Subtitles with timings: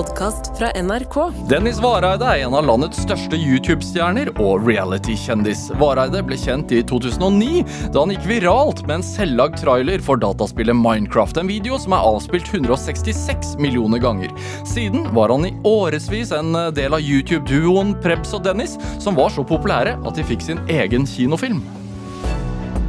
[0.00, 1.16] podkast fra NRK.
[1.48, 5.66] Dennis Vareide er en av landets største YouTube-stjerner og reality-kjendis.
[5.80, 10.78] Vareide ble kjent i 2009 da han gikk viralt med en selvlagd trailer for dataspillet
[10.78, 11.42] Minecraft.
[11.42, 14.32] En video som er avspilt 166 millioner ganger.
[14.68, 19.44] Siden var han i årevis en del av YouTube-duoen Prebz og Dennis, som var så
[19.44, 21.60] populære at de fikk sin egen kinofilm.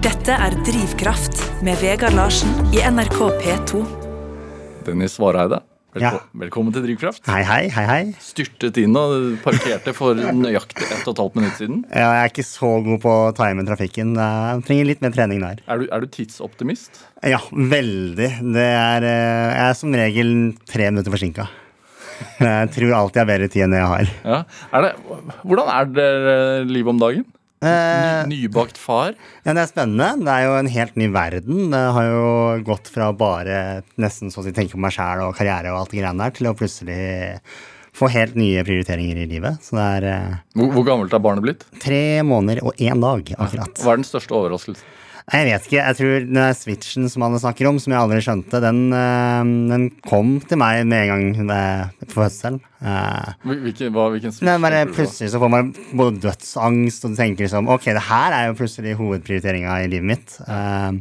[0.06, 3.84] Dette er Drivkraft med Vegard Larsen i NRK P2.
[4.88, 5.60] Dennis Vareide,
[5.92, 6.20] velko Ja.
[6.40, 7.26] velkommen til Drivkraft.
[7.28, 8.04] Hei, hei, hei, hei.
[8.24, 11.82] Styrtet inn og parkerte for nøyaktig ett og et halvt minutt siden.
[11.92, 14.14] Ja, Jeg er ikke så god på å time trafikken.
[14.16, 15.60] Jeg trenger litt mer trening der.
[15.68, 17.02] Er du, er du tidsoptimist?
[17.24, 18.30] Ja, veldig.
[18.54, 20.34] Det er, eh, jeg er som regel
[20.66, 21.50] tre minutter forsinka.
[22.40, 24.10] Jeg tror alltid jeg har bedre tid enn jeg har.
[24.24, 24.44] Ja.
[24.78, 24.92] Er det,
[25.44, 27.26] hvordan er det eh, livet om dagen?
[27.62, 29.14] Eh, Ny, nybakt far?
[29.46, 30.08] Ja, Det er spennende.
[30.26, 31.68] Det er jo en helt ny verden.
[31.70, 35.36] Det har jo gått fra bare nesten så å si tenke på meg sjæl og
[35.38, 36.98] karriere og alt det greiene der, til å plutselig
[37.94, 39.62] få helt nye prioriteringer i livet.
[39.62, 41.66] Så det er eh, Hvor, hvor gammelt er barnet blitt?
[41.84, 43.78] tre måneder og én dag, akkurat.
[43.84, 44.98] Hva er den største overraskelsen?
[45.32, 45.78] Jeg vet ikke.
[45.80, 49.44] Jeg tror den der switchen som alle snakker om, som jeg aldri skjønte, den, eh,
[49.72, 52.60] den kom til meg med en gang ved- på fødselen.
[52.84, 54.50] Eh, Hvilken, hva, hvilken switch?
[54.52, 54.86] er bare?
[54.92, 58.58] Plutselig så får man både dødsangst, og du tenker liksom Ok, det her er jo
[58.60, 60.36] plutselig hovedprioriteringa i livet mitt.
[60.50, 60.92] Eh,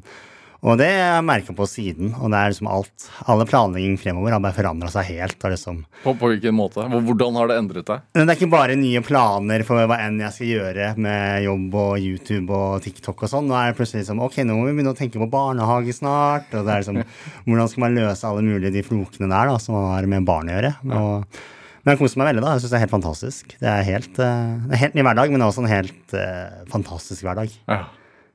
[0.60, 2.10] og det har jeg merka på siden.
[2.20, 5.36] Og det er liksom alt Alle planlegging fremover har bare forandra seg helt.
[5.40, 6.84] Liksom På, på hvilken måte?
[6.84, 8.02] Hvordan har det endret deg?
[8.16, 11.78] Men det er ikke bare nye planer for hva enn jeg skal gjøre med jobb
[11.80, 13.48] og YouTube og TikTok og sånn.
[13.48, 16.52] Nå er det plutselig liksom Ok, nå må vi begynne å tenke på barnehage snart.
[16.52, 17.00] Og det er liksom
[17.48, 20.58] Hvordan skal man løse alle mulige de flokene der da som har med barn å
[20.58, 20.74] gjøre?
[20.92, 21.40] Og,
[21.80, 22.52] men jeg koser meg veldig, da.
[22.52, 23.56] Jeg syns det er helt fantastisk.
[23.56, 27.24] Det er helt, det er en helt ny hverdag, men også en helt uh, fantastisk
[27.24, 27.56] hverdag.
[27.64, 27.86] Ja.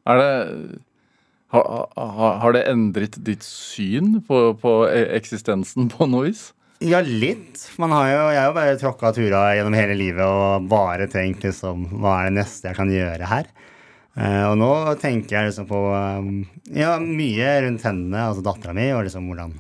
[0.10, 0.30] Er det
[1.56, 6.50] har, har, har det endret ditt syn på, på e- eksistensen på noe vis?
[6.84, 7.62] Ja, litt.
[7.80, 11.46] Man har jo, jeg har jo bare tråkka tura gjennom hele livet og bare tenkt
[11.46, 13.48] liksom Hva er det neste jeg kan gjøre her?
[14.16, 14.72] Uh, og nå
[15.02, 19.58] tenker jeg liksom på um, ja, mye rundt henne, altså dattera mi, og liksom hvordan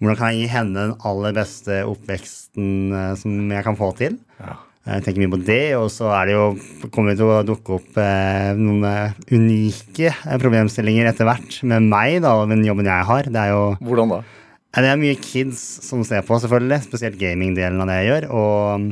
[0.00, 4.20] hvordan kan jeg gi henne den aller beste oppveksten uh, som jeg kan få til?
[4.88, 6.44] Jeg tenker mye på det, og så er det jo,
[6.88, 11.84] kommer det til å dukke opp eh, noen eh, unike eh, problemstillinger etter hvert med
[11.92, 13.28] meg da, og den jobben jeg har.
[13.28, 14.20] Det er jo Hvordan da?
[14.70, 16.80] Det er mye kids som ser på, selvfølgelig.
[16.86, 18.26] Spesielt gamingdelen av det jeg gjør.
[18.38, 18.88] Og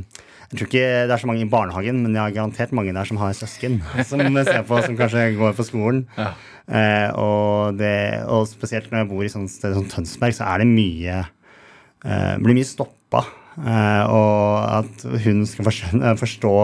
[0.49, 3.09] jeg tror ikke det er så mange i barnehagen, men jeg har garantert mange der
[3.09, 6.05] som har søsken som ser på, som kanskje går på skolen.
[6.19, 10.65] Eh, og, det, og spesielt når jeg bor i sånn sted som Tønsberg, så er
[10.65, 13.25] det mye eh, Blir mye stoppa.
[13.59, 16.55] Eh, og at hun skal forstå, forstå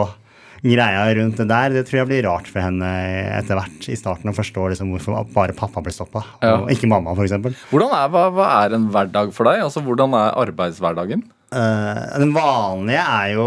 [0.65, 2.88] greia rundt det der, det tror jeg blir rart for henne
[3.37, 7.12] etter hvert i starten å forstå liksom hvorfor bare pappa ble stoppa, og ikke mamma,
[7.12, 7.37] f.eks.
[7.69, 9.65] Hva, hva er en hverdag for deg?
[9.66, 11.27] Altså, Hvordan er arbeidshverdagen?
[11.55, 13.44] Uh, den vanlige er jo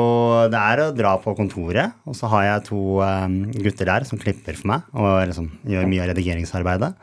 [0.47, 1.97] Det er å dra på kontoret.
[2.07, 5.89] Og så har jeg to um, gutter der som klipper for meg og liksom gjør
[5.91, 6.93] mye av redigeringsarbeidet.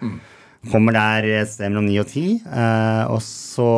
[0.71, 2.41] Kommer der et sted mellom ni og ti.
[2.45, 3.69] eh, og så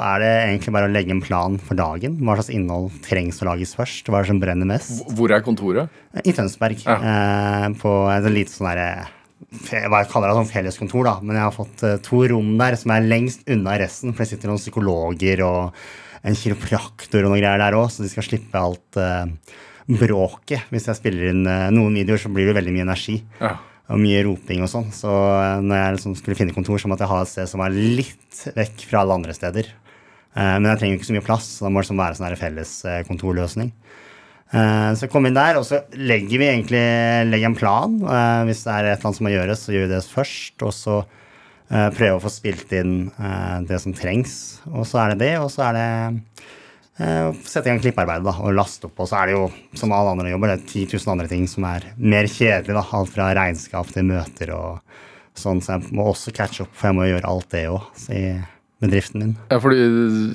[0.00, 2.16] er det egentlig bare å legge en plan for dagen.
[2.24, 4.08] Hva slags innhold trengs å lages først?
[4.08, 5.04] Hva er det som brenner mest?
[5.16, 5.88] Hvor er kontoret?
[6.24, 6.82] I Tønsberg.
[6.84, 7.70] Ja.
[7.80, 9.08] på et lite sånn derre
[9.50, 11.14] hva jeg kaller det, sånn felleskontor, da.
[11.24, 14.12] Men jeg har fått eh, to rom der som er lengst unna resten.
[14.14, 15.80] For det sitter noen psykologer og
[16.22, 19.56] en kiropraktor og noen greier der òg, så de skal slippe alt eh,
[19.90, 20.68] bråket.
[20.70, 23.16] Hvis jeg spiller inn eh, noen videoer, så blir det veldig mye energi.
[23.40, 23.56] Ja.
[23.90, 24.90] Og mye roping og sånn.
[24.94, 27.62] Så eh, når jeg liksom skulle finne kontor, så måtte jeg ha et sted som
[27.62, 29.70] var litt vekk fra alle andre steder.
[29.70, 32.38] Eh, men jeg trenger ikke så mye plass, så da må det liksom være sånn
[32.40, 33.72] felles eh, kontorløsning.
[34.50, 36.80] Så Så kom inn der, og så legger vi egentlig
[37.28, 37.92] legger en plan.
[38.48, 40.64] Hvis det er et eller annet som må gjøres, så gjør vi det først.
[40.66, 40.94] Og så
[41.68, 42.96] prøver prøve å få spilt inn
[43.70, 44.32] det som trengs.
[44.72, 45.86] Og så er det det, og så er det
[47.00, 48.98] sette i gang klippearbeidet da, og laste opp.
[49.00, 49.46] Og så er det jo,
[49.78, 52.76] som alle andre jobber, det er 10 000 andre ting som er mer kjedelig.
[52.76, 54.80] da, Alt fra regnskap til møter og
[55.38, 55.62] sånn.
[55.64, 58.24] Så jeg må også catche opp, for jeg må gjøre alt det òg i
[58.80, 59.32] bedriften min.
[59.50, 59.76] Ja, fordi,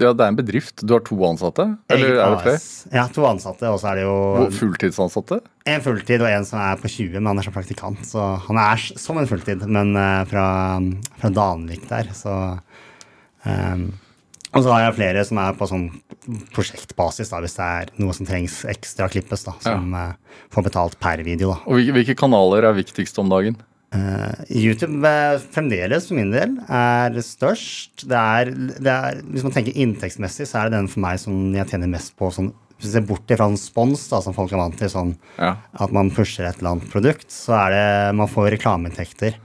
[0.02, 0.82] ja, Det er en bedrift.
[0.86, 1.66] Du har to ansatte?
[1.90, 2.62] Eller er det flere?
[2.94, 4.18] Ja, to ansatte, og så er det jo
[4.60, 5.40] Fulltidsansatte?
[5.66, 8.06] En fulltid og en som er på 20, men han er som praktikant.
[8.06, 10.48] Så han er som en fulltid, men eh, fra,
[11.18, 12.36] fra Danvik der, så
[13.50, 13.88] ehm,
[14.56, 15.86] Og så har jeg flere som er på sånn
[16.56, 21.00] prosjektbasis, da, hvis det er noe som trengs ekstra klippes, da, som eh, får betalt
[21.02, 21.54] per video.
[21.54, 21.58] da.
[21.68, 23.58] Og hvilke, kanaler er viktigst om dagen?
[23.96, 28.08] Uh, YouTube eh, fremdeles for min del er størst.
[28.10, 31.36] Det er, det er, hvis man tenker inntektsmessig, så er det den for meg som
[31.56, 32.32] jeg tjener mest på.
[32.34, 35.14] Sånn, hvis jeg ser bort fra en spons, da, som folk er vant til, sånn
[35.40, 35.58] Ja.
[35.80, 37.86] at man pusher et eller annet produkt, så er det
[38.20, 39.38] man får reklameinntekter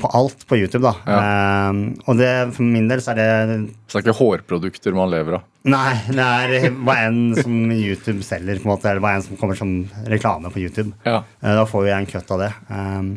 [0.00, 0.92] På alt på YouTube, da.
[1.16, 3.58] Eh, og det, for min del så er det
[3.90, 5.46] Så det er ikke hårprodukter man lever av?
[5.68, 9.38] Nei, det er hva enn som YouTube selger, på en måte, eller hva enn som
[9.38, 9.74] kommer som
[10.10, 10.90] reklame på YouTube.
[11.06, 11.20] Ja.
[11.42, 12.52] Uh, Da får jeg en cut av det.
[12.70, 13.12] Um,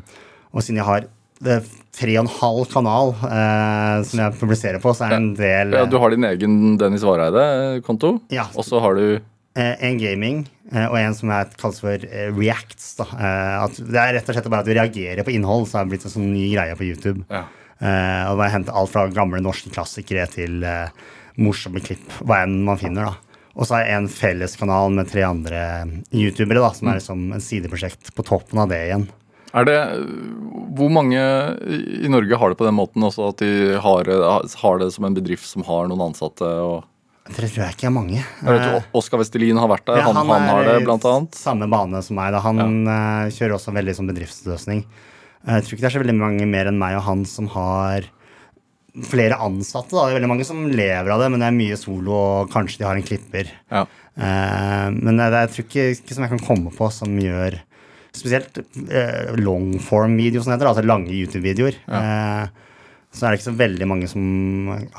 [0.54, 1.08] og siden jeg har
[1.46, 5.18] det er tre og en halv kanal eh, som jeg publiserer på, så er det
[5.20, 5.82] en del ja.
[5.92, 8.46] Du har din egen Dennis Vareide-konto, Ja.
[8.56, 9.24] og så har du eh,
[9.56, 10.42] en gaming
[10.74, 12.94] eh, og en som er, kalles for eh, reacts.
[13.00, 13.08] Da.
[13.16, 15.88] Eh, at det er rett og slett bare at du reagerer på innhold, så har
[15.88, 17.24] det blitt en sånn ny greie på YouTube.
[17.32, 17.46] Ja.
[17.80, 20.92] Eh, og bare hente alt fra gamle norske klassikere til eh,
[21.42, 23.12] morsomme klipp, hva enn man finner.
[23.12, 23.44] da.
[23.56, 25.62] Og så har jeg en felleskanal med tre andre
[26.12, 29.08] youtubere, da, som er liksom et sideprosjekt på toppen av det igjen.
[29.56, 29.78] Er det,
[30.76, 31.20] Hvor mange
[31.64, 34.10] i Norge har det på den måten også, at de har,
[34.60, 36.44] har det som en bedrift som har noen ansatte?
[36.44, 36.84] og
[37.26, 38.20] Det tror jeg ikke er mange.
[38.22, 41.38] Jeg vet Oskar Vestelin har vært der, Ja, han, han, har det blant annet.
[41.38, 42.36] Samme bane som meg.
[42.36, 42.42] Da.
[42.46, 42.98] Han ja.
[43.34, 44.84] kjører også veldig som bedriftsløsning.
[45.46, 48.06] Jeg tror ikke det er så veldig mange mer enn meg og han som har
[49.10, 49.92] flere ansatte.
[49.92, 50.06] Da.
[50.06, 52.82] Det er veldig mange som lever av det, men det er mye solo, og kanskje
[52.82, 53.50] de har en klipper.
[53.74, 53.84] Ja.
[54.16, 57.62] Eh, men det er tror ikke, ikke som jeg kan komme på som gjør
[58.16, 61.76] Spesielt eh, longform-video, som det heter, altså lange YouTube-videoer.
[61.84, 62.65] Eh,
[63.16, 64.24] så er det ikke så veldig mange som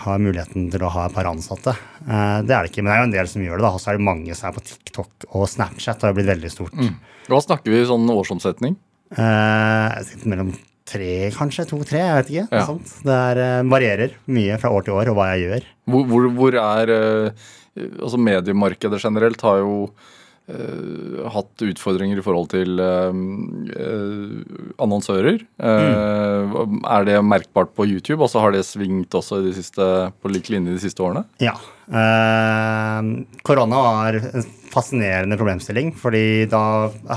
[0.07, 1.75] har muligheten til å ha et par ansatte.
[2.07, 3.67] Eh, det er det ikke, men det er jo en del som gjør det.
[3.67, 6.01] da, Og så er det mange som er på TikTok og Snapchat.
[6.01, 6.81] Det har blitt veldig stort.
[7.29, 8.79] Hva snakker vi i sånn årsomsetning?
[9.17, 10.55] Eh, mellom
[10.87, 11.67] tre, kanskje.
[11.71, 12.49] To-tre, jeg vet ikke.
[12.57, 12.65] Ja.
[12.71, 12.97] sånt.
[13.05, 15.71] Det er, eh, varierer mye fra år til år og hva jeg gjør.
[15.93, 17.47] Hvor, hvor, hvor er eh,
[17.77, 19.91] Altså Mediemarkedet generelt har jo
[20.51, 24.43] eh, hatt utfordringer i forhold til uh, uh,
[24.83, 25.41] annonsører.
[25.59, 26.83] Mm.
[26.87, 29.89] Er det merkbart på YouTube, og så har det svingt også de siste,
[30.23, 31.25] på lik linje de siste årene?
[31.43, 31.57] Ja.
[33.47, 36.63] Korona var en fascinerende problemstilling, fordi da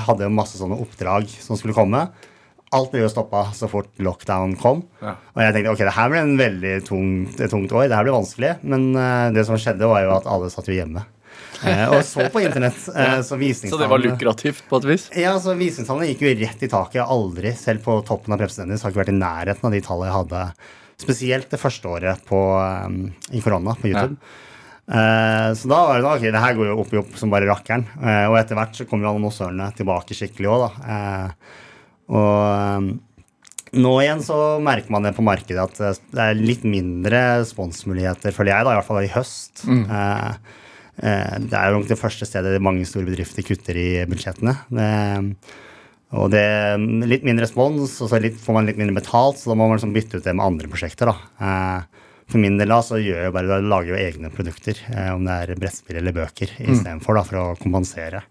[0.06, 2.06] hadde jeg masse sånne oppdrag som skulle komme.
[2.76, 4.84] Alt ble jo stoppa så fort lockdown kom.
[5.02, 5.16] Ja.
[5.34, 7.88] Og jeg tenkte ok, det her ble en veldig tungt, et tungt år.
[7.90, 8.52] Det her blir vanskelig.
[8.62, 8.92] Men
[9.34, 11.06] det som skjedde, var jo at alle satt jo hjemme.
[11.68, 12.78] Eh, og så på internett.
[12.96, 15.10] eh, så Så det var lukrativt på et vis?
[15.16, 17.02] ja, så Visningstallene gikk jo rett i taket.
[17.04, 20.18] Aldri, selv på toppen av Prepsendis, har ikke vært i nærheten av de tallene jeg
[20.20, 20.44] hadde.
[21.00, 22.40] Spesielt det første året på,
[22.86, 24.18] um, i korona på YouTube.
[24.90, 27.30] Eh, så da var det da, ok, det her går jo opp i opp som
[27.32, 27.86] bare rakkeren.
[28.00, 30.72] Uh, og etter hvert så kommer jo annonsørene tilbake skikkelig òg, da.
[30.88, 31.56] Uh,
[32.10, 32.90] og um,
[33.78, 38.34] nå igjen så merker man det på markedet at eh, det er litt mindre sponsmuligheter,
[38.34, 39.64] føler jeg, da, i hvert fall i høst.
[39.70, 39.84] Mm.
[39.86, 40.58] eh,
[41.00, 44.56] det er nok det første stedet mange store bedrifter kutter i budsjettene.
[46.18, 49.52] Og det er litt mindre respons, og så litt, får man litt mindre betalt, så
[49.52, 51.12] da må man liksom bytte ut det med andre prosjekter.
[51.12, 51.18] da.
[51.46, 55.10] Eh, for min del da, så gjør jeg bare, da lager jeg egne produkter, eh,
[55.14, 58.24] om det er brettspill eller bøker, istedenfor da, for å kompensere.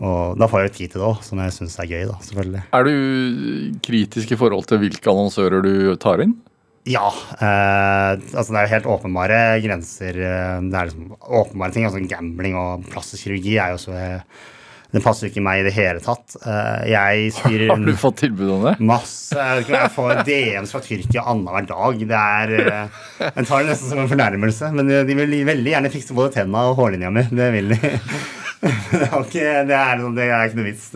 [0.00, 2.16] Og da får jeg jo tid til det òg, som jeg syns er gøy, da,
[2.24, 2.64] selvfølgelig.
[2.76, 6.36] Er du kritisk i forhold til hvilke annonsører du tar inn?
[6.84, 7.06] Ja.
[7.40, 10.18] Eh, altså det er jo helt åpenbare grenser.
[10.20, 11.86] eh, Det er liksom åpenbare ting.
[11.88, 13.94] altså Gambling og plastisk kirurgi er jo så
[14.94, 16.36] Det passer jo ikke meg i det hele tatt.
[16.46, 18.74] Eh, jeg styrer Har du fått tilbud om det?
[18.78, 19.46] Masse.
[19.66, 22.04] Jeg får DMs fra Tyrkia annenhver dag.
[22.12, 24.70] Det er eh, Jeg tar det nesten som en fornærmelse.
[24.76, 27.24] Men de vil veldig gjerne fikse både tenna og hårlinja mi.
[27.32, 27.80] Det vil de.
[28.64, 30.86] Det er ikke, det er, det er ikke noe vits.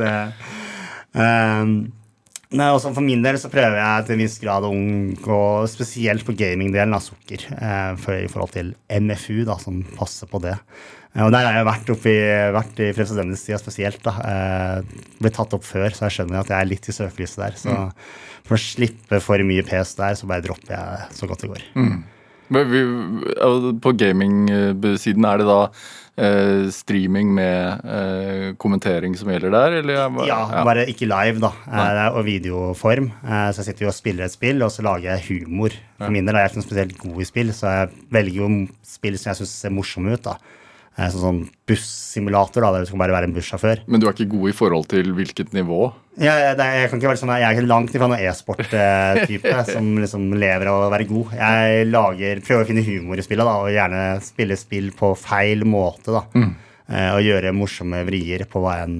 [1.12, 1.72] Um,
[2.52, 6.24] nei, også For min del så prøver jeg til en viss grad å unngå, spesielt
[6.24, 7.44] på gamingdelen, av sukker.
[7.60, 10.54] eh, for, I forhold til MFU, da, som passer på det.
[11.16, 12.14] Eh, og Der har jeg vært, oppi,
[12.56, 14.02] vært i Fremskrittspartiets spesielt.
[14.02, 14.82] da, eh,
[15.20, 17.52] Blitt tatt opp før, så jeg skjønner at jeg er litt i søkelyset der.
[17.56, 17.92] Så
[18.44, 21.62] for å slippe for mye pes der, så bare dropper jeg så godt det går.
[22.50, 25.68] Men vi- altså, På gamingsiden, er det da
[26.18, 30.00] eh, streaming med eh, kommentering som gjelder der, eller?
[30.26, 31.52] Ja, bare ikke live, da.
[32.10, 33.10] eh, Og videoform.
[33.24, 35.70] Eh, Så jeg sitter jo og spiller et spill, og så lager jeg humor.
[35.98, 38.50] For min del er jeg ikke spesielt god i spill, så jeg velger jo
[38.82, 40.22] spill som jeg syns ser morsomme ut.
[40.22, 40.36] da.
[40.98, 43.84] Eh, Sånn sånn bussimulator, da, der du skal bare være en bussjåfør.
[43.86, 45.92] Men du er ikke god i forhold til hvilket nivå?
[46.18, 49.92] Ja, jeg, jeg, kan ikke være sånn, jeg er ikke langt ifra noen e-sport-type som
[50.02, 51.36] liksom lever av å være god.
[51.38, 55.62] Jeg lager, prøver å finne humor i spillet da, og gjerne spille spill på feil
[55.68, 56.10] måte.
[56.18, 56.24] da.
[56.88, 58.98] Eh, Og gjøre morsomme vrier på hva enn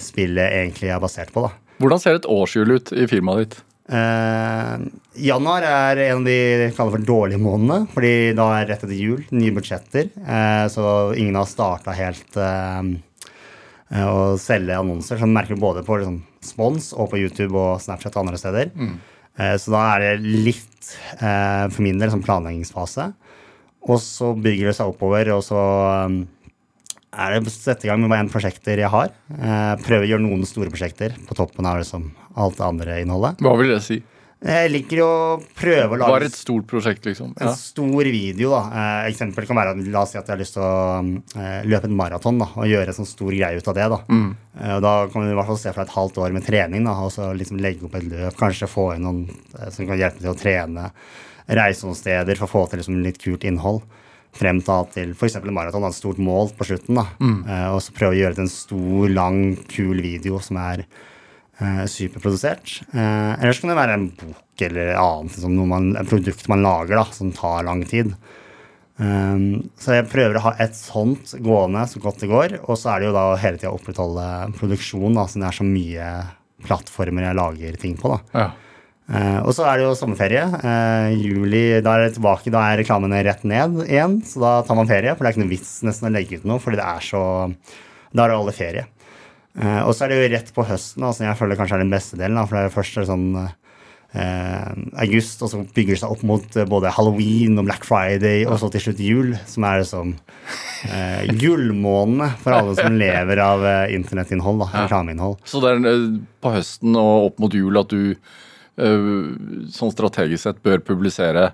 [0.00, 1.46] spillet egentlig er basert på.
[1.48, 1.54] da.
[1.80, 3.60] Hvordan ser et årshjul ut i firmaet ditt?
[3.90, 4.74] Eh,
[5.26, 9.24] januar er en av de kaller for dårlige månedene, fordi da er rett etter jul,
[9.34, 10.12] nye budsjetter.
[10.22, 10.84] Uh, så
[11.18, 12.84] ingen har starta helt uh,
[14.06, 15.18] å selge annonser.
[15.18, 18.38] Så man merker du både på liksom, spons og på YouTube og Snapchat og andre
[18.38, 18.70] steder.
[19.40, 20.68] Eh, så da er det litt,
[21.18, 23.10] for min del, som planleggingsfase.
[23.90, 25.60] Og så bygger det seg oppover, og så
[26.06, 26.22] um,
[27.10, 29.10] er det å sette i gang med enn prosjekter jeg har.
[29.34, 33.42] Eh, prøve å gjøre noen store prosjekter på toppen av liksom, alt det andre innholdet.
[33.42, 34.00] Hva vil det si?
[34.40, 35.08] Jeg liker å
[35.52, 37.34] prøve å lage Bare et stort prosjekt, liksom?
[37.36, 38.54] en stor video.
[38.54, 38.60] da.
[38.72, 41.02] Eh, eksempel kan være la oss si at jeg har lyst til å
[41.36, 43.88] eh, løpe en maraton da, og gjøre en sånn stor greie ut av det.
[43.92, 43.98] da.
[44.08, 46.96] Eh, da kan vi i hvert fall se fra et halvt år med trening da,
[47.04, 48.38] og så liksom legge opp et løp.
[48.40, 49.26] Kanskje få inn noen
[49.68, 50.88] som kan hjelpe til å trene.
[51.60, 53.84] Reise noen steder for å få til liksom litt kult innhold.
[54.36, 55.38] Frem da til f.eks.
[55.50, 57.00] maraton, et stort mål på slutten.
[57.00, 57.06] da.
[57.50, 60.84] Eh, og så prøve å gjøre det til en stor, lang, kul video som er
[61.60, 62.76] uh, superprodusert.
[62.94, 66.62] Eller ellers kan det være en bok eller annet, liksom noe man, et produkt man
[66.64, 68.14] lager da, som tar lang tid.
[69.00, 72.58] Um, så jeg prøver å ha et sånt gående så godt det går.
[72.66, 74.26] Og så er det jo da hele tida å opprettholde
[74.58, 76.10] produksjon, da, siden det er så mye
[76.66, 78.12] plattformer jeg lager ting på.
[78.12, 78.20] da.
[78.36, 78.50] Ja.
[79.10, 80.44] Eh, og så er det jo sommerferie.
[80.62, 84.20] Uh, juli, da er det tilbake, da er reklamene rett ned igjen.
[84.26, 86.46] Så da tar man ferie, for det er ikke noe vits nesten å legge ut
[86.46, 87.22] noe, fordi det er så
[88.10, 88.84] Da er det alle ferie.
[89.58, 91.94] Uh, og så er det jo rett på høsten, altså jeg føler kanskje er den
[91.94, 92.38] beste delen.
[92.38, 93.32] Da, for det er først sånn
[94.10, 98.66] august, og så bygger det seg opp mot både halloween og Black Friday, og så
[98.74, 100.10] til slutt jul, som er liksom
[100.90, 105.38] eh, gullmånedene for alle som lever av eh, internettinnhold, da, reklameinnhold.
[105.46, 106.02] Så det er
[106.42, 108.16] på høsten og opp mot jul at du
[108.80, 111.50] sånn strategisk sett bør publisere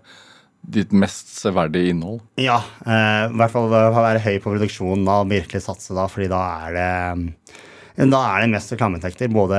[0.67, 2.21] ditt mest severdige innhold?
[2.43, 6.43] Ja, eh, i hvert fall være høy på produksjonen og virkelig satse da, fordi da
[6.67, 6.91] er det
[7.97, 9.31] da er det mest reklameinntekter.
[9.33, 9.59] Både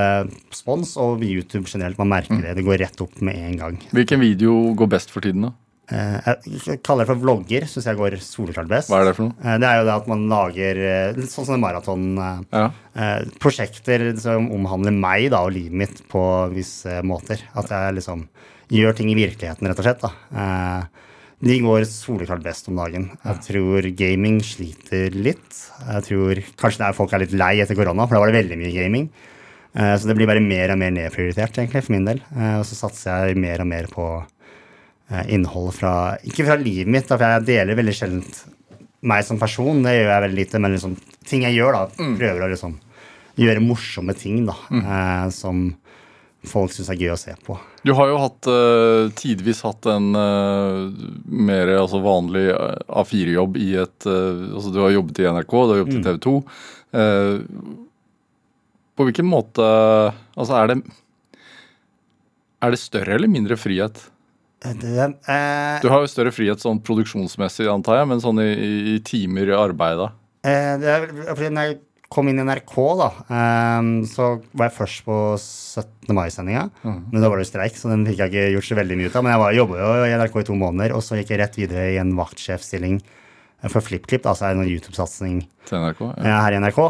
[0.54, 1.98] spons og YouTube generelt.
[1.98, 2.54] Man merker det.
[2.60, 3.80] Det går rett opp med en gang.
[3.98, 5.56] Hvilken video går best for tiden, da?
[5.88, 6.20] Eh,
[6.68, 7.64] jeg kaller det for vlogger.
[7.70, 8.90] Syns jeg går soleklart best.
[8.92, 9.36] Hva er det for noe?
[9.40, 14.20] Eh, det er jo det at man lager eh, sånn sånne maratonprosjekter maraton.
[14.20, 14.24] Ja.
[14.26, 17.38] som omhandler meg da, og livet mitt på visse måter.
[17.56, 18.20] At jeg liksom
[18.74, 20.04] gjør ting i virkeligheten, rett og slett.
[20.04, 20.12] da.
[21.38, 23.04] De går soleklart best om dagen.
[23.24, 25.52] Jeg tror gaming sliter litt.
[25.86, 28.58] Jeg tror Kanskje er folk er litt lei etter korona, for da var det veldig
[28.60, 29.06] mye gaming.
[29.78, 32.20] Så det blir bare mer og mer nedprioritert, egentlig, for min del.
[32.58, 34.06] Og så satser jeg mer og mer på
[35.32, 35.92] innhold fra
[36.28, 38.24] Ikke fra livet mitt, da, for jeg deler veldig sjelden
[39.08, 39.84] meg som person.
[39.86, 40.96] Det gjør jeg veldig lite, men liksom,
[41.30, 42.78] ting jeg gjør, da, prøver å liksom
[43.38, 45.70] gjøre morsomme ting da, eh, som
[46.48, 47.58] folk syns er gøy å se på.
[47.86, 53.70] Du har jo hatt eh, tidvis hatt en eh, mer altså vanlig eh, A4-jobb i
[53.84, 56.36] et eh, Altså du har jobbet i NRK, du har jobbet i TV 2.
[58.98, 59.66] på hvilken måte
[60.40, 60.78] Altså er det
[62.64, 64.00] Er det større eller mindre frihet?
[64.66, 64.94] Eh, Det,
[65.30, 69.52] eh, Du har jo større frihet sånn produksjonsmessig, antar jeg, men sånn i, i, timer
[69.52, 70.08] i arbeid, da?
[70.44, 71.78] eh, det er, fordi når jeg
[72.10, 76.16] kom inn i NRK, da, eh, så var jeg først på 17.
[76.16, 76.70] mai-sendinga.
[77.12, 79.12] Men da var det jo streik, så den fikk jeg ikke gjort så veldig mye
[79.12, 79.24] ut av.
[79.28, 81.60] Men jeg var, jobba jo i NRK i to måneder, og så gikk jeg rett
[81.60, 83.02] videre i en vaktsjefstilling
[83.68, 85.42] for FlippKlipp, altså en YouTube-satsing?
[86.16, 86.24] Ja.
[86.24, 86.82] eh, her i NRK.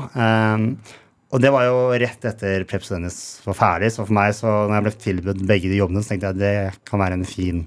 [1.27, 4.77] Og det var jo rett etter Preps Dennis var ferdig, så for meg, så når
[4.77, 7.65] jeg ble tilbudt begge de jobbene, så tenkte jeg at det kan være en fin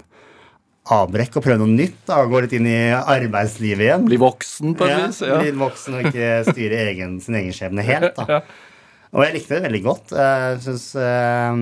[0.91, 1.99] avbrekk å prøve noe nytt.
[2.09, 4.07] da, Gå litt inn i arbeidslivet igjen.
[4.09, 5.21] Bli voksen, på et vis?
[5.27, 5.37] Ja.
[5.43, 8.17] Bli voksen og ikke styre egen, sin egen skjebne helt.
[8.17, 8.41] da.
[9.11, 10.13] Og jeg likte det veldig godt.
[10.15, 11.61] Jeg synes eh,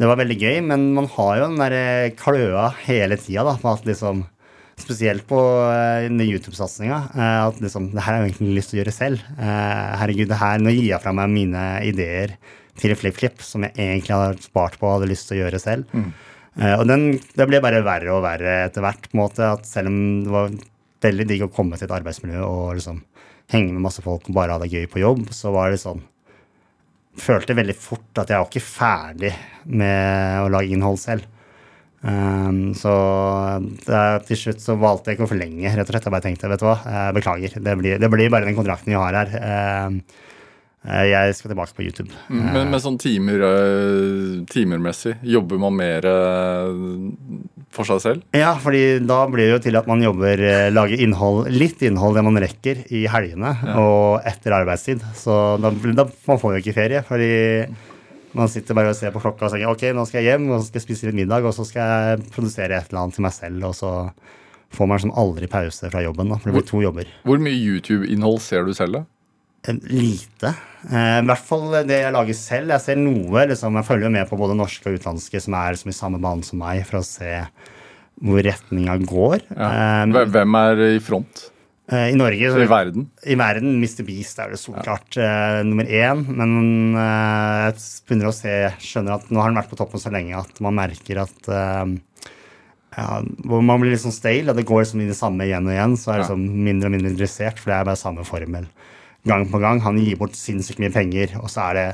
[0.00, 1.76] Det var veldig gøy, men man har jo den der
[2.16, 4.24] kløa hele tida da, på at liksom
[4.76, 5.38] Spesielt på
[5.72, 6.98] eh, den YouTube-satsinga.
[7.16, 9.24] eh, At liksom, det her har jeg egentlig lyst til å gjøre selv.
[9.40, 12.36] Eh, herregud, det her, Nå gir jeg fra meg mine ideer
[12.76, 15.88] til FlippFlipp, som jeg egentlig har spart på og hadde lyst til å gjøre selv.
[15.96, 16.10] Mm.
[16.76, 17.02] og den,
[17.36, 19.08] det ble bare verre og verre etter hvert.
[19.08, 20.50] på en måte, at Selv om det var
[21.06, 23.00] veldig digg å komme til et arbeidsmiljø og liksom
[23.52, 26.02] henge med masse folk og bare ha det gøy på jobb, så var det sånn
[27.16, 29.30] Følte veldig fort at jeg var ikke ferdig
[29.64, 31.24] med å lage innhold selv.
[32.06, 32.92] Um, så
[33.82, 36.06] det, er- til slutt så valgte jeg ikke å forlenge, rett og slett.
[36.06, 37.58] Jeg bare tenkte, vet du hva, jeg beklager.
[37.66, 39.32] Det blir, det blir bare den kontrakten vi har her.
[39.88, 39.96] Um,
[40.86, 42.12] eh, jeg skal tilbake på YouTube.
[42.30, 46.70] Men med sånn timer, eh, timermessig, jobber man mer eh,
[47.74, 48.22] for seg selv?
[48.38, 52.14] Ja, fordi da blir det jo til at man jobber, eh, lager innhold, litt innhold
[52.20, 55.02] det man rekker i helgene og etter arbeidstid.
[55.18, 57.32] Så da, da man får jo ikke ferie, fordi
[58.36, 60.60] man sitter bare og ser på klokka og tenker ok, nå skal jeg hjem og
[60.60, 63.24] så skal jeg spise litt middag, og så skal jeg produsere et eller annet til
[63.26, 63.92] meg selv, og så
[64.76, 67.10] får man sånn aldri pause fra jobben, da, for det blir to jobber.
[67.24, 69.04] Hvor mye YouTube-innhold ser du selv, da?
[69.70, 70.52] Eh, Lite.
[70.90, 72.70] Eh, I hvert fall det jeg lager selv.
[72.74, 75.90] Jeg ser noe, liksom, jeg følger med på både norske og utenlandske som er som
[75.90, 77.32] i samme bane som meg, for å se
[78.22, 79.42] hvor retninga går.
[79.54, 79.70] Ja.
[79.70, 81.48] Eh, Hve- Hvem er i front
[81.86, 83.04] I Norge, så, i verden?
[83.22, 84.02] i verden, Mr.
[84.08, 86.24] Beast er det solklart eh, nummer én.
[86.26, 87.76] Men eh, jeg
[88.08, 90.74] begynner å se, skjønner at nå har han vært på toppen så lenge at man
[90.80, 91.94] merker at eh,
[92.96, 95.76] ja, Man blir litt sånn stale, og det går liksom i det samme igjen og
[95.76, 95.94] igjen.
[96.00, 96.32] Så er det Ja.
[96.34, 98.66] sånn mindre og mindre interessert, for det er bare samme formel
[99.26, 99.80] gang på gang.
[99.86, 101.88] Han gir bort sinnssykt mye penger, og så er det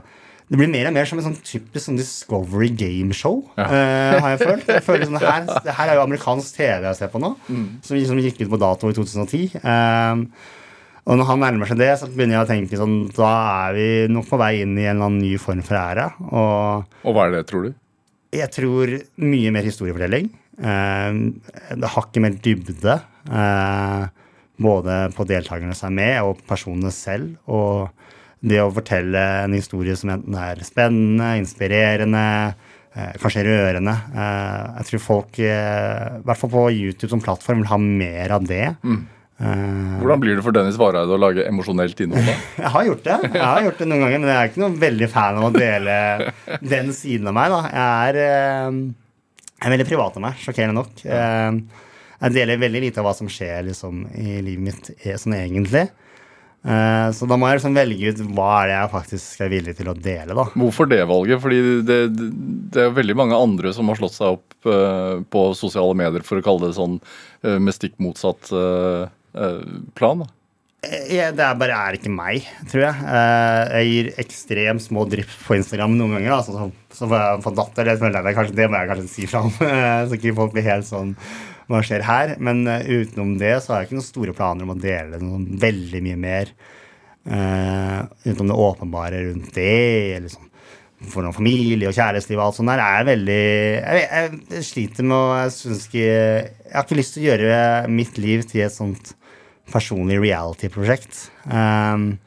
[0.53, 3.65] det blir mer og mer som en sånn typisk sånn Discovery gameshow, ja.
[3.65, 4.67] uh, har jeg følt.
[4.69, 7.31] Jeg føler sånn, det, her, det her er jo amerikansk TV jeg ser på nå,
[7.47, 7.63] mm.
[7.87, 9.63] som, som, gikk ut på dato i 2010.
[9.65, 13.31] Uh, og når han nærmer seg det, så begynner jeg å tenke sånn Da
[13.65, 16.05] er vi nok på vei inn i en eller annen ny form for ære.
[16.29, 17.73] Og, og hva er det, tror du?
[18.37, 18.93] Jeg tror
[19.25, 20.29] mye mer historiefortelling.
[20.61, 21.33] Uh,
[21.81, 23.01] det har ikke mer dybde.
[24.63, 27.41] Både på deltakerne som er med, og personene selv.
[27.49, 27.89] Og
[28.43, 32.27] det å fortelle en historie som enten er spennende, inspirerende,
[32.95, 33.95] eh, kanskje rørende.
[34.13, 38.35] Eh, jeg tror folk, eh, i hvert fall på YouTube som plattform, vil ha mer
[38.39, 38.77] av det.
[38.83, 39.03] Mm.
[39.43, 42.27] Hvordan blir det for Dennis Vareide å lage emosjonelt innhold?
[42.29, 42.35] da?
[42.63, 44.77] jeg har gjort det jeg har gjort det noen ganger, men jeg er ikke noen
[44.79, 45.97] veldig fan av å dele
[46.75, 47.51] den siden av meg.
[47.51, 47.63] da.
[47.73, 48.21] Jeg er,
[49.57, 51.03] jeg er veldig privat av meg, sjokkerende nok.
[52.23, 55.89] Jeg deler veldig lite av hva som skjer liksom, i livet mitt sånn egentlig.
[56.63, 59.75] Eh, så da må jeg liksom velge ut hva er det jeg faktisk er villig
[59.79, 60.37] til å dele.
[60.39, 60.45] da.
[60.55, 61.43] Hvorfor det valget?
[61.43, 61.99] Fordi det,
[62.75, 66.39] det er veldig mange andre som har slått seg opp uh, på sosiale medier for
[66.39, 68.53] å kalle det sånn uh, med stikk motsatt
[69.99, 70.23] plan.
[70.23, 70.31] da.
[70.83, 73.05] Jeg, det er bare er ikke meg, tror jeg.
[73.71, 76.35] jeg gir ekstremt små drypp på Instagram noen ganger.
[76.35, 77.89] Altså, så, så får jeg få datter.
[77.89, 79.55] Det, det, kanskje, det må jeg kanskje si fra om,
[80.11, 81.15] så ikke folk blir helt sånn
[81.71, 82.37] hva skjer her?
[82.43, 85.47] Men uh, utenom det så har jeg ikke noen store planer om å dele noen
[85.63, 86.55] veldig mye mer.
[87.23, 90.49] Uh, utenom det åpenbare rundt det, eller sånn
[91.11, 95.07] for noen familie og kjæresteliv og alt sånt der, er veldig Jeg, jeg, jeg sliter
[95.09, 97.57] med å Jeg syns Jeg har ikke lyst til å gjøre
[97.91, 99.15] mitt liv til et sånt
[99.73, 101.31] personlig reality-prosjekt.
[101.47, 102.19] Um,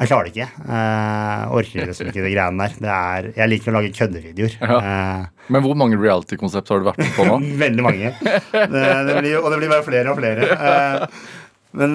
[0.00, 0.46] jeg klarer det ikke.
[0.64, 2.76] Uh, orker liksom ikke de greiene der.
[2.80, 4.54] Det er, jeg liker å lage køddevideoer.
[4.62, 4.78] Ja.
[4.80, 7.36] Uh, Men hvor mange reality-konsept har du vært med på nå?
[7.64, 8.14] Veldig mange.
[8.16, 10.48] Det, det blir, og det blir bare flere og flere.
[10.56, 11.36] Uh,
[11.80, 11.94] men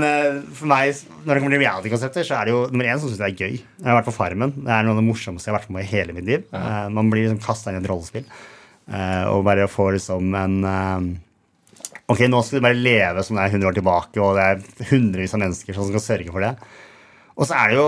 [0.55, 3.19] for meg, når det kommer til reality-konsepter, så er det jo nummer én som syns
[3.19, 3.57] det er gøy.
[3.57, 4.53] Jeg har vært på Farmen.
[4.61, 6.45] Det er noe av det morsomste jeg har vært med på i hele mitt liv.
[6.53, 6.85] Ja.
[6.93, 8.29] man blir liksom kasta inn i et rollespill.
[9.33, 10.55] og bare får liksom en
[12.05, 14.89] Ok, nå skal du bare leve som det er 100 år tilbake, og det er
[14.93, 16.53] hundrevis av mennesker som skal sørge for det.
[17.35, 17.87] Og så er det jo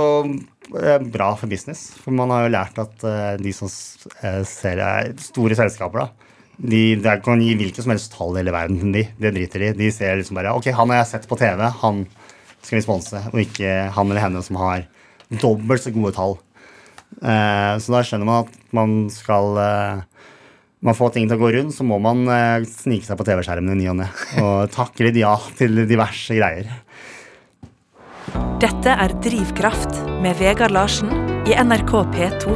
[0.82, 4.82] eh, bra for business, for man har jo lært at eh, de som eh, ser
[5.24, 9.06] store selskaper, da, de, de kan gi hvilke som helst tall i hele verden de.
[9.22, 12.04] Det driter de De ser liksom bare Ok, han har jeg sett på TV, han
[12.58, 14.88] skal vi sponse, og ikke han eller henne som har
[15.30, 16.34] dobbelt så gode tall.
[17.22, 19.54] så da skjønner man at man skal
[20.84, 22.26] man får ting til å gå rundt, så må man
[22.68, 24.10] snike seg på TV-skjermen i ny og ne.
[24.42, 26.74] Og takke litt ja til diverse greier.
[28.62, 31.12] Dette er Drivkraft med Vegard Larsen
[31.48, 32.56] i NRK P2.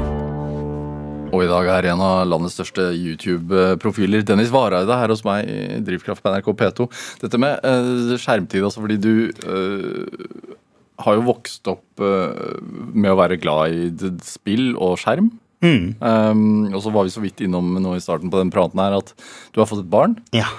[1.31, 5.79] Og i dag er en av landets største YouTube-profiler, Dennis Vareide, her hos meg i
[5.88, 6.88] Drivkraft på NRK P2.
[7.23, 9.13] Dette med uh, skjermtid, altså fordi du
[9.47, 10.57] uh,
[11.05, 12.60] har jo vokst opp uh,
[12.91, 15.31] med å være glad i spill og skjerm.
[15.63, 15.93] Mm.
[16.01, 18.97] Um, og så var vi så vidt innom nå i starten på den praten her
[18.99, 19.15] at
[19.53, 20.19] du har fått et barn.
[20.36, 20.49] Ja.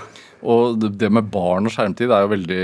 [0.43, 2.63] Og det med barn og skjermtid er jo veldig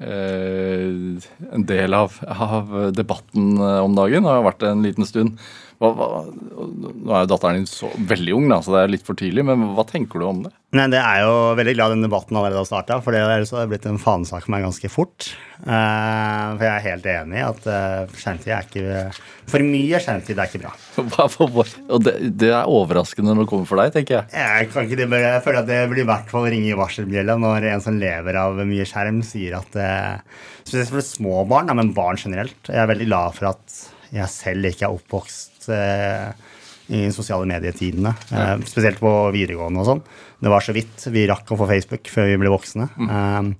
[0.00, 4.24] eh, en del av, av, debatten eh, om dagen.
[4.24, 5.36] Det har vært en liten stund.
[5.78, 9.04] Hva, hva, nå er jo datteren din så veldig ung, da, så det er litt
[9.06, 10.50] for tidlig, men hva tenker du om det?
[10.74, 13.70] Nei, Det er jo veldig glad den debatten allerede har starta, for ellers har det
[13.70, 15.28] blitt en fanesak for meg ganske fort.
[15.62, 20.38] Uh, for jeg er helt enig i at uh, skjermtid er ikke For mye skjermtid
[20.38, 20.74] er ikke bra.
[21.94, 24.34] Og det, det, er overraskende når det kommer for deg, tenker jeg.
[24.34, 27.68] Jeg, kan ikke, jeg føler at det blir i hvert fall ringe i varselbjella når
[27.70, 32.18] en som lever av mye skjerm, sier at uh, Spesielt for små barn, men barn
[32.20, 32.58] generelt.
[32.66, 33.78] Jeg er veldig glad for at
[34.12, 38.14] jeg selv ikke er oppvokst i sosiale medietidene.
[38.32, 38.54] Ja.
[38.64, 40.00] spesielt på videregående og sånn.
[40.40, 42.88] Det var så vidt vi rakk å få Facebook før vi ble voksne.
[42.96, 43.10] Mm.
[43.12, 43.50] Um,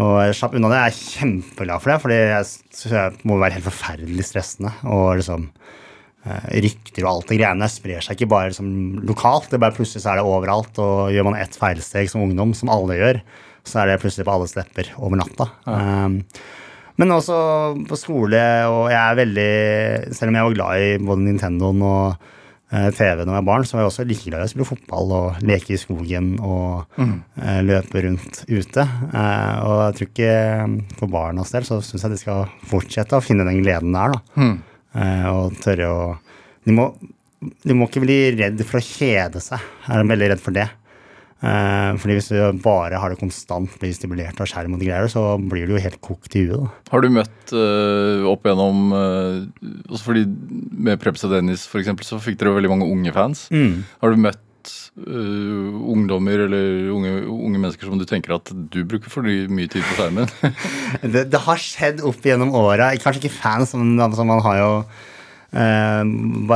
[0.00, 0.80] og jeg slapp unna det.
[0.80, 4.74] Jeg er kjempeglad for det, for det må være helt forferdelig stressende.
[4.86, 5.48] Og liksom
[6.20, 8.66] Rykter og alt det greiene sprer seg ikke bare liksom,
[9.08, 9.48] lokalt.
[9.48, 10.80] det bare Plutselig så er det overalt.
[10.82, 13.20] Og gjør man ett feilsteg som ungdom, som alle gjør,
[13.64, 15.48] så er det plutselig på alles lepper over natta.
[15.66, 15.78] Ja.
[16.06, 16.20] Um,
[17.00, 17.36] men også
[17.88, 19.52] på skole, og jeg er veldig
[20.16, 22.28] Selv om jeg var glad i både Nintendoen og
[22.70, 24.68] Eh, TV når jeg var barn, så var jeg også like glad i å spille
[24.68, 27.14] fotball og leke i skogen og mm.
[27.42, 28.84] uh, løpe rundt ute.
[29.10, 30.34] Uh, og jeg tror ikke
[31.00, 34.22] for barnas del så syns jeg de skal fortsette å finne den gleden der, da.
[34.38, 34.58] Mm.
[35.30, 36.04] Og tørre å
[36.66, 36.84] de må,
[37.40, 39.62] de må ikke bli redd for å kjede seg.
[39.86, 40.66] Jeg er veldig redd for det.
[41.40, 45.08] Eh, fordi hvis du bare har det konstant blir stimulert av skjerm og de greier,
[45.08, 46.68] så blir du jo helt kokt i huet.
[46.92, 52.20] Har du møtt uh, opp gjennom uh, fordi Med Preps og Dennis for eksempel, så
[52.20, 53.46] fikk dere veldig mange unge fans.
[53.54, 53.86] Mm.
[54.02, 59.12] Har du møtt uh, ungdommer eller unge, unge, mennesker som du tenker at du bruker
[59.12, 60.28] for mye tid på skjermen?
[61.14, 62.90] det, det, har skjedd opp gjennom åra.
[63.00, 64.74] Kanskje ikke fans, men altså, man har jo
[65.56, 66.04] uh,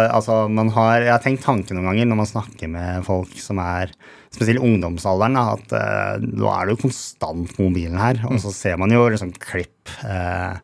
[0.05, 3.65] altså, man har, jeg har tenkt tanken noen ganger når man snakker med folk som
[3.65, 3.97] er
[4.35, 8.21] spesielt i ungdomsalderen, at eh, nå er det jo konstant mobilen her.
[8.31, 10.59] Og så ser man jo liksom klipp eh,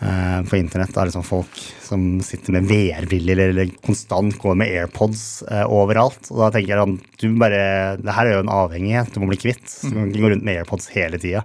[0.00, 5.44] eh, på internett av liksom folk som sitter med VR-briller eller konstant går med AirPods
[5.50, 6.32] eh, overalt.
[6.32, 7.62] Og da tenker jeg at du bare,
[8.00, 9.68] det her er jo en avhengighet du må bli kvitt.
[9.84, 11.44] Du kan ikke gå rundt med AirPods hele tida.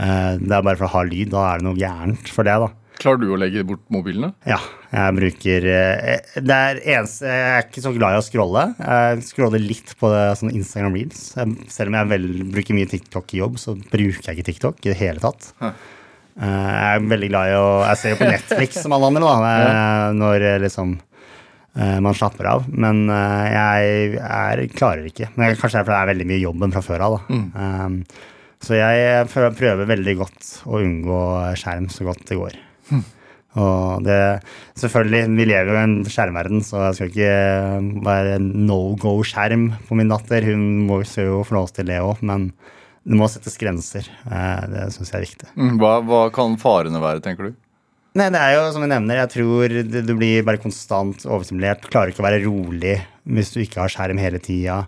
[0.00, 1.32] Eh, det er bare for å ha lyd.
[1.34, 2.70] Da er det noe gærent for det, da.
[3.00, 4.32] Klarer du å legge bort mobilene?
[4.48, 4.58] Ja,
[4.92, 8.64] jeg bruker eh, Det er eneste Jeg er ikke så glad i å scrolle.
[8.76, 11.22] Jeg scroller litt på sånn Instagram reels.
[11.72, 14.92] Selv om jeg vel bruker mye TikTok i jobb, så bruker jeg ikke TikTok i
[14.92, 15.52] det hele tatt.
[15.62, 15.70] Hæ.
[16.40, 19.24] Eh, Jeg er veldig glad i å Jeg ser jo på Netflix som alle andre,
[19.30, 20.98] da, eh, når liksom
[22.02, 22.64] man slapper av.
[22.68, 25.28] Men jeg er, klarer ikke.
[25.38, 27.14] Men kanskje det er fordi det er veldig mye jobben fra før av.
[27.30, 27.38] da.
[27.62, 28.24] Eh,
[28.60, 31.20] Så jeg prøver veldig godt å unngå
[31.56, 32.58] skjerm så godt det går.
[33.60, 34.16] Og det
[34.78, 39.98] Selvfølgelig, vi lever jo i en skjermverden, så jeg skal ikke være no go-skjerm på
[39.98, 40.46] min datter.
[40.46, 42.52] Hun må jo få lov til det òg, men
[43.02, 44.06] det må settes grenser.
[44.30, 45.50] Eh, Det syns jeg er viktig.
[45.56, 47.58] Mm, Hva, hva kan farene være, tenker du?
[48.18, 49.74] Nei, det er jo som jeg nevner, jeg tror
[50.06, 51.84] du blir bare konstant overstimulert.
[51.90, 52.96] Klarer ikke å være rolig
[53.30, 54.80] hvis du ikke har skjerm hele tida.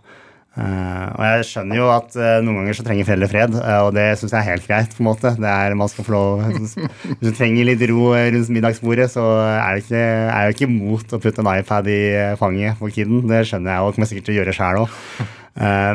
[0.52, 3.94] Eh, og jeg skjønner jo at uh, noen ganger så trenger foreldre fred, uh, og
[3.96, 4.96] det syns jeg er helt greit.
[4.96, 5.32] på en måte.
[5.40, 6.74] Det er, man skal få lov, Hvis
[7.22, 11.22] du trenger litt ro rundt middagsbordet, så er, det ikke, er jeg ikke imot å
[11.22, 12.02] putte en iPad i
[12.40, 13.24] fanget på kiden.
[13.30, 15.00] Det skjønner jeg, og kommer jeg sikkert til å gjøre sjæl òg.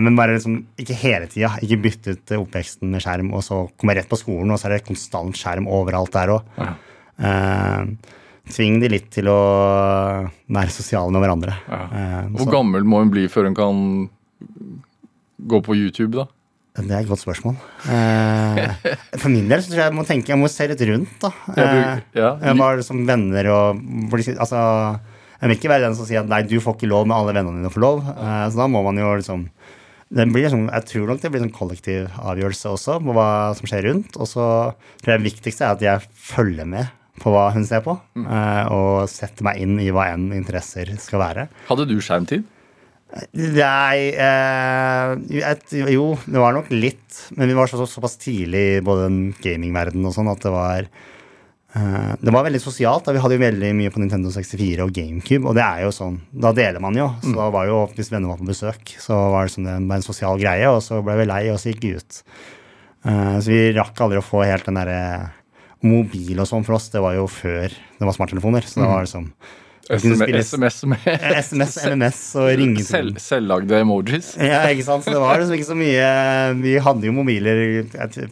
[0.06, 1.54] men bare liksom, ikke hele tida.
[1.62, 4.72] Ikke bytte ut oppveksten med skjerm, og så kommer jeg rett på skolen, og så
[4.72, 6.52] er det konstant skjerm overalt der òg.
[8.58, 9.40] tving de litt til å
[10.50, 11.58] være sosiale med hverandre.
[12.34, 13.82] Hvor gammel må hun bli før hun kan
[15.48, 16.28] gå på YouTube, da?
[16.78, 17.56] Det er et godt spørsmål.
[17.90, 21.16] Eh, for min del så tror jeg jeg må tenke Jeg må se litt rundt,
[21.24, 21.32] da.
[21.56, 22.54] Jeg bruker- Eh, ja.
[22.54, 23.82] var som venner og
[24.38, 25.00] Altså,
[25.42, 27.34] jeg vil ikke være den som sier at nei, du får ikke lov, men alle
[27.34, 28.04] vennene dine får lov.
[28.06, 29.50] Eh, så da må man jo liksom
[30.10, 33.66] det blir liksom, Jeg tror nok det blir en kollektiv avgjørelse også på hva som
[33.68, 34.16] skjer rundt.
[34.16, 34.46] Og så
[35.02, 36.88] tror jeg det viktigste er at jeg følger med
[37.20, 41.20] på hva hun ser på, eh, og setter meg inn i hva enn interesser skal
[41.20, 41.48] være.
[41.68, 42.46] Hadde du skjermtid?
[43.08, 45.12] Nei eh,
[45.48, 47.22] et, Jo, det var nok litt.
[47.38, 50.90] Men vi var så, såpass tidlig i både gamingverden gamingverdenen og sånn at det var
[50.90, 53.08] eh, Det var veldig sosialt.
[53.08, 55.94] da Vi hadde jo veldig mye på Nintendo 64 og GameCube, og det er jo
[55.96, 57.08] sånn Da deler man jo.
[57.24, 60.02] Så da var jo, hvis venner var på besøk, så var det, sånn, det var
[60.02, 62.22] en sosial greie, og så ble vi lei, og så gikk vi ut.
[63.08, 65.02] Eh, så vi rakk aldri å få helt den derre
[65.86, 68.66] Mobil og sånn for oss, det var jo før det var smarttelefoner.
[68.66, 71.00] Så det var liksom spille SMS med
[71.42, 72.88] SMS, MMS og ringetone.
[72.88, 74.34] selv, selvlagde emojis?
[74.42, 75.06] ja, ikke sant?
[75.08, 76.08] Så det var liksom ikke så mye
[76.64, 78.28] Vi hadde jo mobiler Jeg,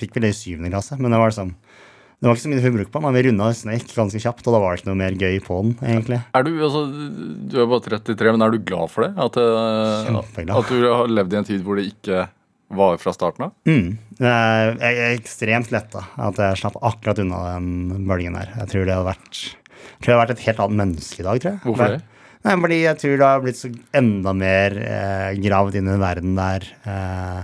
[0.00, 1.52] fikk vel det i syvende klasse, men det var liksom
[2.20, 4.52] det var ikke så mye hun brukte på men Vi runda Snake ganske kjapt, og
[4.52, 5.70] da var det ikke noe mer gøy på den.
[5.80, 6.18] egentlig.
[6.36, 6.82] Er du, altså,
[7.48, 9.14] du er bare 33, men er du glad for det?
[9.24, 10.52] At, eh, Kjempeglad.
[10.60, 12.26] at du har levd i en tid hvor det ikke
[12.76, 13.54] var fra starten av?
[13.64, 13.96] Mm.
[14.20, 18.52] Jeg er ekstremt letta at jeg slapp akkurat unna den bølgen der.
[18.60, 19.40] Jeg tror det hadde vært
[19.80, 21.62] jeg tror jeg har vært et helt annet menneske i dag, tror jeg.
[21.66, 22.02] Hvorfor det?
[22.40, 23.68] Nei, fordi jeg tror det har blitt så
[24.00, 27.42] enda mer eh, gravd inn i en verden der eh,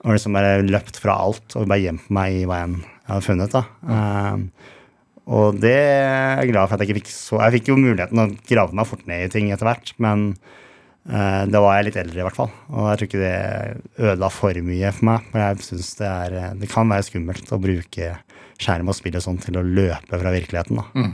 [0.00, 3.24] og liksom bare løpt fra alt og bare gjemt meg i hva enn jeg har
[3.26, 3.56] funnet.
[3.56, 3.64] da.
[3.90, 4.70] Eh,
[5.30, 8.22] og det er jeg glad for at jeg ikke fikk så Jeg fikk jo muligheten
[8.22, 10.30] å grave meg fort ned i ting etter hvert, men
[11.10, 12.50] eh, da var jeg litt eldre, i hvert fall.
[12.72, 15.26] Og jeg tror ikke det ødela for mye for meg.
[15.32, 18.14] For jeg synes det, er, eh, det kan være skummelt å bruke
[18.60, 20.80] skjerm og spill og sånn til å løpe fra virkeligheten.
[20.80, 21.10] da.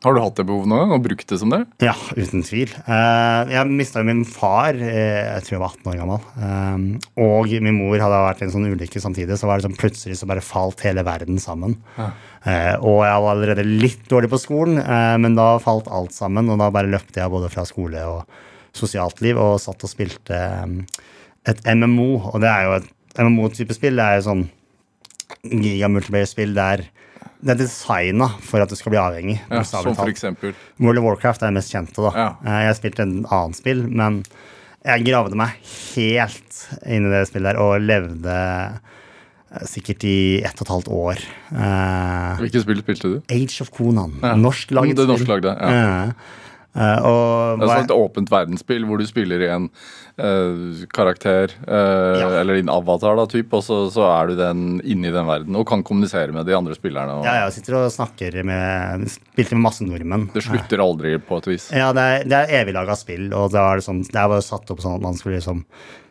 [0.00, 1.58] Har du hatt det behovet noen gang og brukt det som det?
[1.84, 2.70] Ja, uten tvil.
[2.88, 6.22] Eh, jeg mista min far eh, jeg tror jeg var 18 år gammel.
[6.46, 9.76] Eh, og min mor hadde vært i en sånn ulykke samtidig, så var det sånn
[9.76, 11.76] plutselig så bare falt hele verden sammen.
[12.00, 12.08] Ja.
[12.80, 14.78] og jeg var allerede litt dårlig på skolen,
[15.20, 18.38] men da falt alt sammen, og da bare løpte jeg både fra skole og
[18.72, 20.38] sosialt liv og satt og spilte
[21.44, 22.08] et MMO.
[22.32, 24.00] Og det er jo et MMO-type spill.
[24.00, 24.46] Det er jo sånn
[25.44, 26.86] giga-multiplayer-spill der
[27.42, 29.38] det er designa for at du skal bli avhengig.
[29.50, 31.96] Ja, som for eksempel World of Warcraft er det mest kjente.
[32.04, 32.10] da.
[32.16, 32.28] Ja.
[32.44, 34.22] Eh, Jeg spilte en annen spill, men
[34.84, 35.56] jeg gravde meg
[35.94, 38.36] helt inn i det spillet der og levde
[39.52, 41.24] eh, sikkert i ett og et halvt år.
[41.52, 43.16] Eh, Hvilket spill spilte du?
[43.32, 44.18] Age of Conan.
[44.22, 44.34] Ja.
[44.36, 46.12] Norsk-laget Det norsklagde, ja.
[46.70, 49.64] Eh, og Det er sånn et åpent verdensspill hvor du spiller i en
[50.20, 52.28] uh, karakter, uh, Ja.
[52.40, 55.66] eller din avatar, da, typ, og så, så er du den inni den verden og
[55.66, 57.18] kan kommunisere med de andre spillerne.
[57.18, 60.28] Og ja, jeg sitter og snakker med Spilte med masse nordmenn.
[60.34, 61.70] Det slutter aldri, på et vis.
[61.74, 64.70] Ja, det er, det er eviglaga spill, og det er, liksom, det er bare satt
[64.70, 65.64] opp sånn at man skulle liksom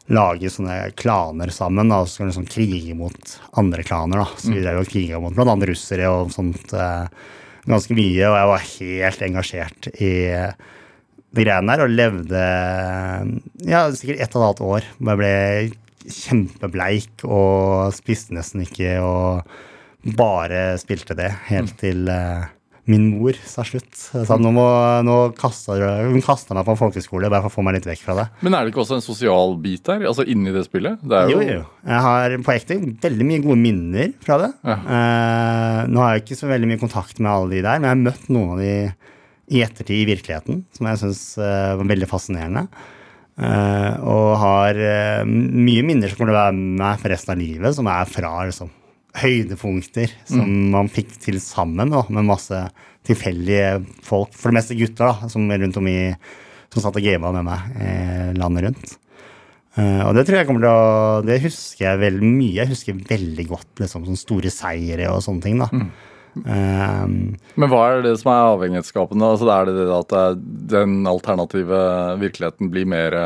[0.09, 4.23] lage sånne klaner sammen, da, og så skulle liksom krige mot andre klaner.
[4.25, 4.39] da.
[4.41, 6.73] Så vi drev og kriga mot annet russere og sånt.
[6.73, 7.05] eh,
[7.67, 10.11] ganske mye, og jeg var helt engasjert i
[11.29, 12.43] de greiene der, og levde
[13.69, 14.87] ja, sikkert ett og et halvt år.
[15.09, 15.33] Jeg ble
[16.09, 22.47] kjempebleik og spiste nesten ikke, og bare spilte det helt til uh,
[22.89, 23.91] min mor sa slutt.
[23.95, 24.65] Så nå må,
[25.05, 28.03] nå kastet, hun kasta meg på en folkeskole bare for å få meg litt vekk
[28.07, 28.25] fra det.
[28.45, 31.01] Men er det ikke også en sosial bit der, altså inni det spillet?
[31.05, 31.39] Det jo...
[31.43, 31.65] jo, jo.
[31.89, 34.51] Jeg har på ekte veldig mye gode minner fra det.
[34.65, 34.77] Ja.
[34.97, 37.95] Eh, nå har jeg ikke så veldig mye kontakt med alle de der, men jeg
[37.95, 38.73] har møtt noen av de
[39.49, 42.67] i ettertid i virkeligheten, som jeg syns uh, var veldig fascinerende.
[43.39, 44.77] Eh, og har
[45.25, 48.11] mye minner som kommer til å være med meg for resten av livet, som er
[48.11, 48.69] fra liksom,
[49.17, 50.69] høydepunkter som mm.
[50.75, 52.61] man fikk til sammen da, med masse
[53.07, 55.99] tilfeldige folk, for det meste gutter, da, som rundt om i
[56.69, 58.91] som satt og gama med meg eh, landet rundt.
[59.77, 62.55] Uh, og det tror jeg kommer til å Det husker jeg veldig mye.
[62.57, 65.61] Jeg husker veldig godt liksom, sånne store seire og sånne ting.
[65.61, 65.69] da.
[65.71, 65.89] Mm.
[66.39, 67.13] Um,
[67.57, 69.29] Men hva er det som er avhengighetsskapende?
[69.33, 70.41] Altså, er det det at
[70.73, 71.79] den alternative
[72.21, 73.17] virkeligheten blir mer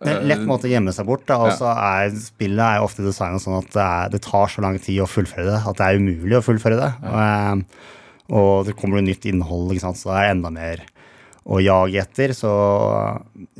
[0.00, 1.28] det er en lett måte å gjemme seg bort.
[1.34, 4.78] Og så er spillet er ofte designet sånn at det, er, det, tar så lang
[4.80, 6.92] tid å fullføre det at det er umulig å fullføre det.
[7.04, 7.90] Og, eh,
[8.30, 10.86] og, det kommer nytt innhold, så det er enda mer
[11.44, 12.32] å jage etter.
[12.36, 12.50] Så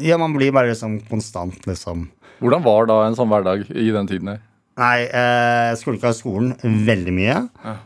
[0.00, 2.08] ja, man blir bare liksom konstant, liksom.
[2.40, 4.46] Hvordan var da en sånn hverdag i den tiden her?
[4.80, 6.54] Nei, eh, jeg skulle ikke ha skolen
[6.86, 7.36] veldig mye.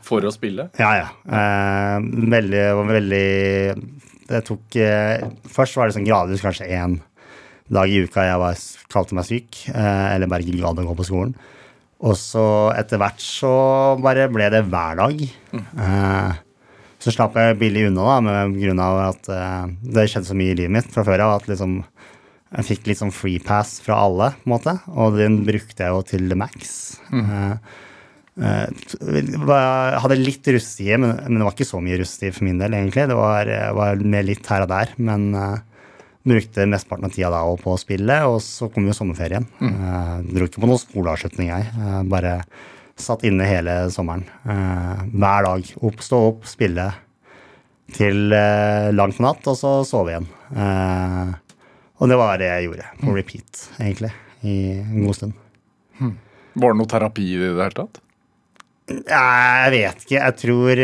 [0.07, 0.69] For å spille?
[0.79, 1.09] Ja, ja.
[1.27, 1.97] Eh,
[2.37, 3.25] veldig, veldig
[4.29, 7.01] Det tok eh, Først var det sånn gradvis kanskje én
[7.72, 10.96] dag i uka jeg var, kalte meg syk, eh, eller bare ikke gadd å gå
[10.98, 11.35] på skolen.
[12.05, 12.44] Og så
[12.77, 13.55] etter hvert så
[14.03, 15.22] bare ble det hver dag.
[15.55, 16.42] Mm.
[17.00, 20.53] Så slapp jeg billig unna da, med grunn av at eh, det skjedde så mye
[20.53, 21.81] i livet mitt fra før av at liksom
[22.55, 25.90] jeg fikk litt sånn free pass fra alle, på en måte, og den brukte jeg
[25.90, 26.77] jo til the max.
[27.11, 27.57] Mm.
[28.38, 33.09] Jeg hadde litt russetid, men, det var ikke så mye russetid for min del, egentlig.
[33.11, 34.94] Det var, var mer litt her og der.
[35.03, 35.27] Men
[36.25, 39.45] Brukte mesteparten av tida da på å spille, og så kom jo sommerferien.
[39.61, 39.73] Mm.
[39.77, 41.67] Uh, dro ikke på noen skoleavslutning, jeg.
[41.77, 42.39] Uh, bare
[42.97, 44.25] satt inne hele sommeren.
[44.47, 45.69] Uh, hver dag.
[45.85, 46.89] Opp, stå opp, spille
[47.95, 50.25] til langt på natt, og så sove igjen.
[52.01, 52.87] og det var det jeg gjorde.
[53.03, 53.17] På mm.
[53.19, 54.11] repeat, egentlig.
[54.41, 55.37] I en god stund.
[56.01, 56.15] Mm.
[56.65, 58.01] Var det noe terapi i det hele tatt?
[58.89, 60.17] Jeg vet ikke.
[60.17, 60.83] Jeg tror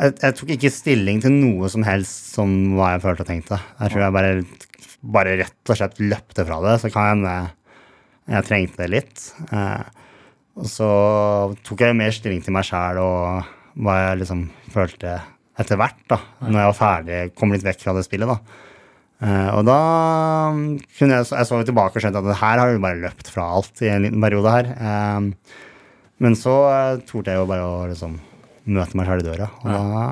[0.00, 3.58] jeg, jeg, tok ikke stilling til noe som helst som hva jeg følte og tenkte.
[3.80, 4.34] Jeg tror jeg bare,
[5.16, 6.76] bare rett og slett løpte fra det.
[6.82, 7.34] Så kan hende
[8.30, 9.26] jeg trengte det litt.
[9.50, 9.82] Eh,
[10.60, 10.88] og så
[11.66, 15.18] tok jeg mer stilling til meg sjæl og hva jeg liksom følte
[15.60, 16.18] etter hvert, da.
[16.46, 18.66] Når jeg var ferdig, kom litt vekk fra det spillet, da.
[19.20, 19.80] Eh, og da
[20.96, 23.84] kunne jeg, jeg så tilbake og skjønte at her har vi bare løpt fra alt
[23.84, 24.72] i en liten periode her.
[24.76, 25.60] Eh,
[26.20, 26.54] men så
[27.08, 28.18] torde jeg jo bare å liksom
[28.76, 29.50] møte meg sjøl i døra.
[29.62, 30.04] Og da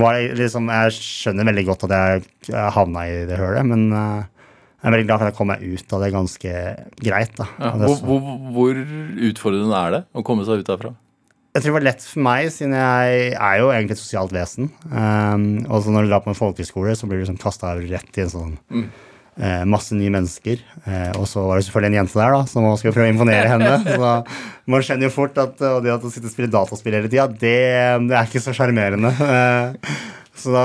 [0.00, 4.22] var det liksom Jeg skjønner veldig godt at jeg havna i det hølet, men uh,
[4.80, 6.52] jeg er veldig glad for at jeg kom meg ut av det ganske
[7.02, 7.32] greit.
[7.36, 7.46] da.
[7.58, 8.82] Ja, hvor, hvor, hvor,
[9.28, 10.94] utfordrende er det å komme seg ut derfra?
[11.50, 14.70] Jeg tror det var lett for meg, siden jeg er jo egentlig et sosialt vesen.
[14.86, 18.20] Um, og så når du drar på en folkehøyskole, så blir du liksom kasta rett
[18.20, 19.06] i en sånn mm eh,
[19.68, 20.62] masse nye mennesker.
[20.84, 23.52] Eh, og så var det selvfølgelig en jente der da, som skulle prøve å imponere
[23.52, 23.74] henne.
[23.90, 27.10] Så man skjønner jo fort at og det at å sitte og spille dataspill hele
[27.10, 27.56] tida, det,
[28.06, 29.10] det, er ikke så sjarmerende.
[29.10, 29.96] Eh,
[30.40, 30.64] så da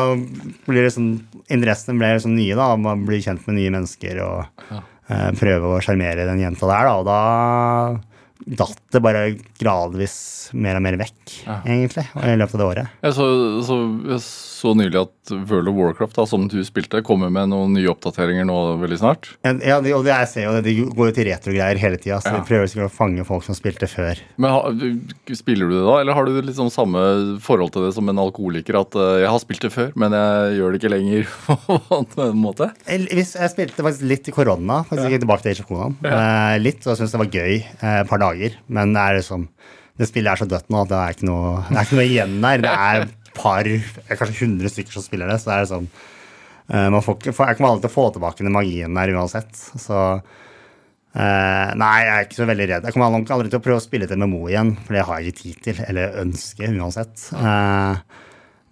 [0.67, 1.15] blir det sånn
[1.51, 2.71] Interessene ble liksom nye, da.
[2.79, 6.93] Man blir kjent med nye mennesker og eh, prøve å sjarmere den jenta der, da.
[6.97, 8.14] Og da
[8.45, 9.27] datt det bare
[9.59, 11.59] gradvis mer og mer vekk, ja.
[11.65, 12.97] egentlig, i løpet av det året.
[13.05, 13.27] Jeg så,
[13.65, 13.77] så,
[14.11, 17.89] jeg så, nylig at World of Warcraft, da, som du spilte, kommer med noen nye
[17.91, 19.31] oppdateringer nå veldig snart.
[19.45, 22.33] Ja, og det jeg ser jo det, de går jo til retrogreier hele tida, så
[22.33, 22.39] ja.
[22.39, 24.21] de prøver å fange folk som spilte før.
[24.41, 25.01] Men
[25.35, 27.01] Spiller du det da, eller har du liksom samme
[27.43, 28.77] forhold til det som en alkoholiker?
[28.79, 31.29] At uh, jeg har spilt det før, men jeg gjør det ikke lenger
[32.15, 32.69] på en måte?
[32.85, 35.97] Hvis jeg spilte faktisk litt i korona, faktisk ikke tilbake til Age of Conan.
[36.05, 38.59] Uh, litt, og syntes det var gøy uh, et par dager dager.
[38.67, 39.49] Men det er liksom
[39.95, 42.09] det spillet er så dødt nå at det er ikke noe, det er ikke noe
[42.09, 42.63] igjen der.
[42.65, 43.69] Det er et par,
[44.11, 45.39] kanskje 100 stykker som spiller det.
[45.39, 45.87] Så det er sånn
[46.65, 49.51] man får, Jeg kommer aldri til å få tilbake den magien der uansett.
[49.53, 52.87] Så uh, Nei, jeg er ikke så veldig redd.
[52.89, 55.31] Jeg kommer aldri til å prøve å spille til Memo igjen, for det har jeg
[55.31, 55.83] ikke tid til.
[55.85, 57.27] Eller ønske, uansett.
[57.37, 58.01] Uh,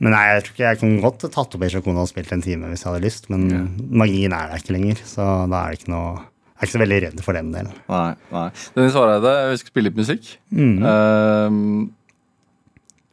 [0.03, 2.67] men nei, jeg tror ikke jeg kunne godt tatt opp Conan og spilt en time
[2.71, 5.93] hvis jeg hadde lyst, men magien er der ikke lenger, så da er det ikke
[5.93, 6.25] noe
[6.59, 7.73] er ikke så veldig redd for den delen.
[7.89, 8.47] Nei, nei.
[8.77, 10.31] Dennis Vareide, vi skal spille litt musikk.
[10.53, 10.79] Mm.
[10.85, 11.91] Uh,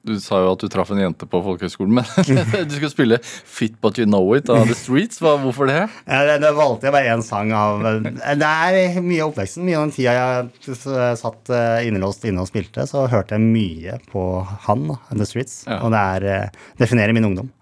[0.00, 2.06] Du sa jo at du traff en jente på folkehøyskolen, men
[2.70, 5.20] du skulle spille Fit But You Know It av The Streets.
[5.20, 5.82] Hva, hvorfor det?
[6.08, 9.66] Ja, det, det valgte jeg bare én sang av Det er mye av oppveksten.
[9.68, 10.78] Mye av den tida jeg
[11.20, 14.24] satt eh, innelåst inne og spilte, så hørte jeg mye på
[14.68, 15.60] han, The Streets.
[15.68, 15.82] Ja.
[15.84, 17.52] Og det er, eh, definerer min ungdom.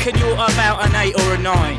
[0.00, 1.78] Reckon you're about an eight or a nine.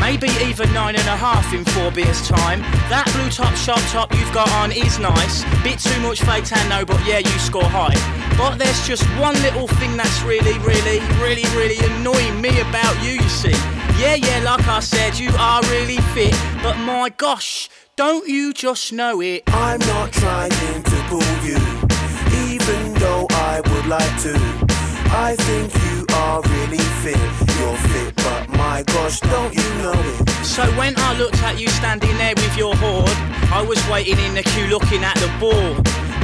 [0.00, 2.62] Maybe even nine and a half in four beers' time.
[2.90, 5.44] That blue top sharp top you've got on is nice.
[5.62, 7.94] Bit too much fake tan, no, but yeah, you score high.
[8.36, 13.12] But there's just one little thing that's really, really, really, really annoying me about you,
[13.12, 13.54] you see.
[14.00, 16.34] Yeah, yeah, like I said, you are really fit.
[16.62, 19.44] But my gosh, don't you just know it?
[19.46, 21.58] I'm not trying to pull you,
[22.50, 24.34] even though I would like to.
[25.12, 25.99] I think you
[26.30, 27.18] are really fit.
[27.58, 30.28] You're fit, but my gosh, don't you know it?
[30.44, 33.10] So when I looked at you standing there with your hoard,
[33.50, 35.76] I was waiting in the queue looking at the board.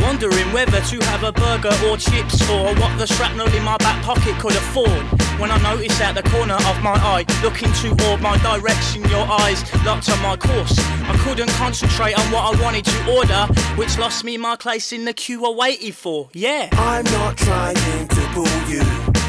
[0.02, 4.00] Wondering whether to have a burger or chips or what the shrapnel in my back
[4.04, 5.02] pocket could afford.
[5.40, 9.60] When I noticed at the corner of my eye, looking toward my direction, your eyes
[9.84, 10.78] locked on my course.
[10.78, 15.04] I couldn't concentrate on what I wanted to order, which lost me my place in
[15.04, 16.28] the queue I waited for.
[16.32, 16.68] Yeah.
[16.72, 19.25] I'm not trying to pull you, even though I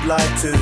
[0.00, 0.52] would like to.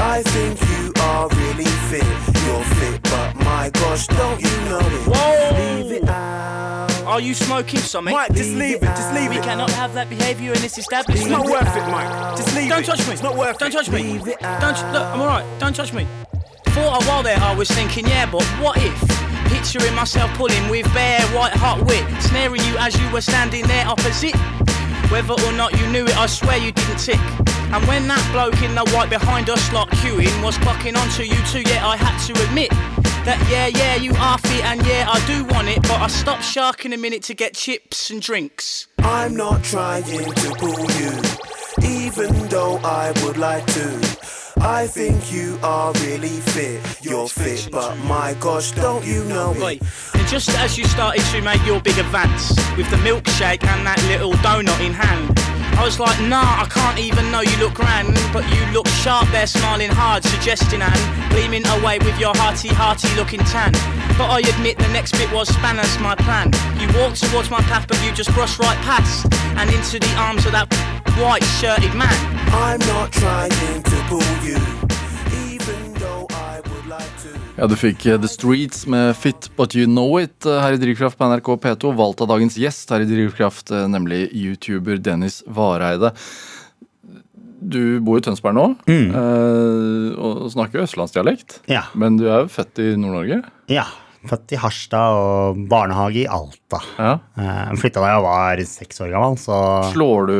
[0.00, 2.04] I think you are really fit.
[2.44, 5.06] You're fit, but my gosh, don't you know it?
[5.06, 5.82] Whoa!
[5.82, 6.90] Leave it out.
[7.06, 8.14] Are you smoking something?
[8.14, 8.82] Mike, just leave it.
[8.82, 9.40] Just leave we it.
[9.40, 11.20] We cannot have that behaviour in this establishment.
[11.20, 12.36] It's not worth it, Mike.
[12.36, 12.68] Just leave it.
[12.68, 12.86] Don't it.
[12.86, 13.12] touch me.
[13.14, 13.72] It's not worth Don't it.
[13.72, 14.02] touch me.
[14.02, 15.06] Leave it Don't look.
[15.06, 15.60] I'm alright.
[15.60, 16.06] Don't touch me.
[16.70, 18.94] For a while there, I was thinking, yeah, but what if?
[19.48, 23.86] Picturing myself pulling with bare white hot wit, snaring you as you were standing there
[23.86, 24.36] opposite.
[25.10, 27.20] Whether or not you knew it, I swear you didn't tick.
[27.72, 31.36] And when that bloke in the white behind us lot queuing was clocking onto you
[31.46, 32.70] too, yeah, I had to admit
[33.24, 36.44] that yeah, yeah, you are fit and yeah, I do want it, but I stopped
[36.44, 38.86] sharking a minute to get chips and drinks.
[38.98, 41.12] I'm not trying to pull you,
[41.86, 44.37] even though I would like to.
[44.60, 46.80] I think you are really fit.
[47.02, 49.82] You're fit, but my gosh, don't you know it?
[50.14, 54.02] And just as you started to make your big advance with the milkshake and that
[54.08, 55.38] little donut in hand,
[55.78, 59.28] I was like, nah, I can't even know you look grand, but you look sharp
[59.30, 63.70] there, smiling hard, suggesting and gleaming away with your hearty, hearty looking tan.
[64.18, 66.50] But I admit the next bit was spanners my plan.
[66.80, 70.44] You walked towards my path, but you just brushed right past and into the arms
[70.46, 70.68] of that
[71.18, 72.14] white shirted man.
[72.54, 74.58] I'm not trying to pull you,
[75.50, 77.34] even though I would like to.
[77.56, 80.78] Ja, Du fikk eh, The Streets med Fit But You Know It eh, her i
[80.78, 85.42] Drivkraft på NRK P2, valgt av dagens gjest her i Drivkraft, eh, nemlig YouTuber Dennis
[85.46, 86.12] Vareide.
[87.58, 89.08] Du bor i Tønsberg nå, mm.
[90.22, 91.56] og snakker østlandsdialekt.
[91.66, 91.88] Ja.
[91.98, 93.42] Men du er jo født i Nord-Norge?
[93.66, 93.88] ja.
[94.26, 96.80] Født i Harstad og barnehage i Alta.
[96.98, 97.12] Ja.
[97.38, 99.58] Uh, Flytta da jeg var seks år gammel, så
[99.92, 100.34] Slår du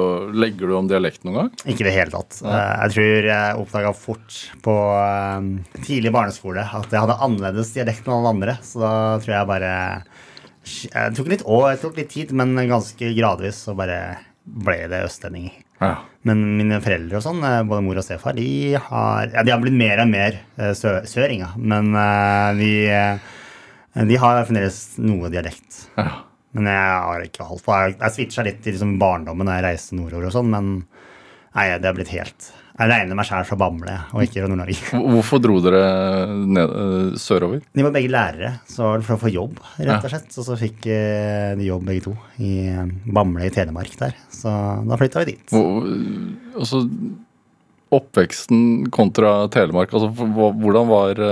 [0.00, 1.52] og legger du om dialekt noen gang?
[1.62, 2.40] ikke i det hele tatt.
[2.42, 5.46] Eh, jeg tror jeg oppdaga fort på eh,
[5.86, 8.56] tidlig barneskole at jeg hadde annerledes dialekt enn alle andre.
[8.66, 9.72] Så da tror jeg bare
[10.66, 14.00] Det tok litt år, det tok litt tid, men ganske gradvis så bare
[14.44, 15.54] ble det østlendinger.
[15.80, 15.96] Ja.
[16.28, 19.60] Men mine foreldre og sånn, eh, både mor og stefar, de har, ja, de har
[19.62, 21.54] blitt mer og mer eh, sø søringa.
[21.56, 21.94] Men
[22.58, 25.86] de, eh, de har fremdeles noe dialekt.
[26.00, 26.26] ja.
[26.50, 27.74] Men jeg har ikke holdt på.
[27.78, 30.70] Jeg, jeg switcha litt i liksom barndommen da jeg reiste nordover og sånn, men
[31.54, 32.48] nei, det har blitt helt
[32.80, 35.00] Jeg regner meg sjæl fra Bamble og ikke fra Nord-Norge.
[35.12, 35.80] Hvorfor dro dere
[36.32, 37.60] ned, eh, sørover?
[37.76, 40.30] De var begge lærere, så var det for å få jobb, rett og slett.
[40.32, 44.16] Og så fikk eh, de jobb begge to i eh, Bamble i Telemark der.
[44.32, 44.54] Så
[44.88, 45.52] da flytta vi dit.
[45.60, 45.90] Og,
[46.56, 46.80] altså,
[48.00, 51.24] oppveksten kontra Telemark, altså hvordan var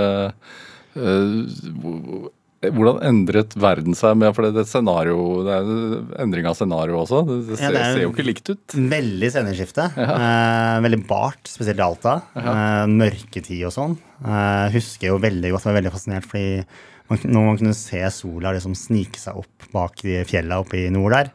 [2.61, 5.15] hvordan endret verden seg med For det et scenario,
[5.47, 7.21] det er endring av scenario også.
[7.27, 8.75] Det, det, Ja, ser, det er- ser jo ikke likt ut.
[8.95, 9.85] Veldig sceneskifte.
[9.95, 12.17] Eh, veldig bart, spesielt i Alta.
[12.35, 13.97] Eh, mørketid og sånn.
[14.25, 16.65] Eh, husker jo veldig godt, var veldig fascinert fordi
[17.09, 20.89] man, når man kunne se sola liksom snike seg opp bak de fjella oppe i
[20.93, 21.31] nord der,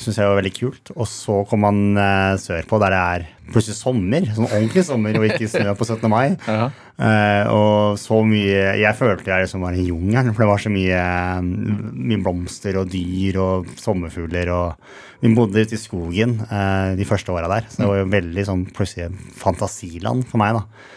[0.00, 0.92] syns jeg var veldig kult.
[0.96, 4.28] Og så kom man uh, sørpå, der det er plutselig sommer.
[4.36, 6.06] Sånn ordentlig sommer, og ikke snø på 17.
[6.12, 6.26] mai.
[6.50, 6.70] Ja.
[7.00, 10.72] Uh, og så mye Jeg følte jeg liksom var i jungelen, for det var så
[10.72, 10.98] mye,
[11.40, 14.50] mye blomster og dyr og sommerfugler.
[14.52, 18.10] og Vi bodde ute i skogen uh, de første åra der, så det var jo
[18.12, 19.08] veldig sånn plutselig
[19.40, 20.60] fantasiland for meg.
[20.60, 20.90] da.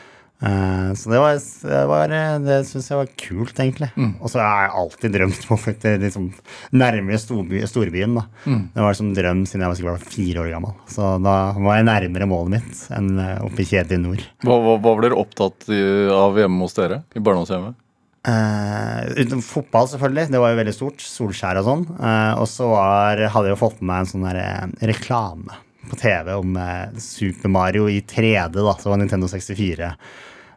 [0.44, 3.90] Eh, så det var, det, var, det syns jeg var kult, egentlig.
[4.20, 6.32] Og så har jeg alltid drømt om å flytte liksom,
[6.76, 8.18] nærmere storby, storbyen.
[8.20, 8.26] da.
[8.46, 10.76] Det var liksom drøm siden jeg var sikkert fire år gammel.
[10.92, 14.28] Så da var jeg nærmere målet mitt enn eh, oppe i kjedelige nord.
[14.44, 17.04] Hva, hva, hva var dere opptatt av hjemme hos dere?
[17.16, 17.80] I barndomshjemmet?
[18.24, 20.30] Uh, uten fotball, selvfølgelig.
[20.32, 21.04] Det var jo veldig stort.
[21.04, 21.86] Solskjær og sånn.
[21.98, 26.00] Uh, og så hadde jeg jo fått med meg en sånn der, eh, reklame på
[26.00, 29.92] TV om uh, Super Mario i 3D, da, Så var Nintendo 64.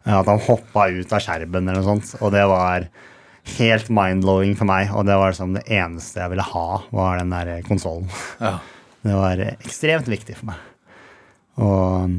[0.06, 2.14] Eh, at han hoppa ut av skjermen eller noe sånt.
[2.22, 2.88] Og det var
[3.56, 4.92] helt mind-blowing for meg.
[4.94, 8.08] Og det var liksom det eneste jeg ville ha, var den der konsollen.
[8.40, 8.58] Ja.
[9.06, 10.62] Det var ekstremt viktig for meg.
[11.62, 12.16] Og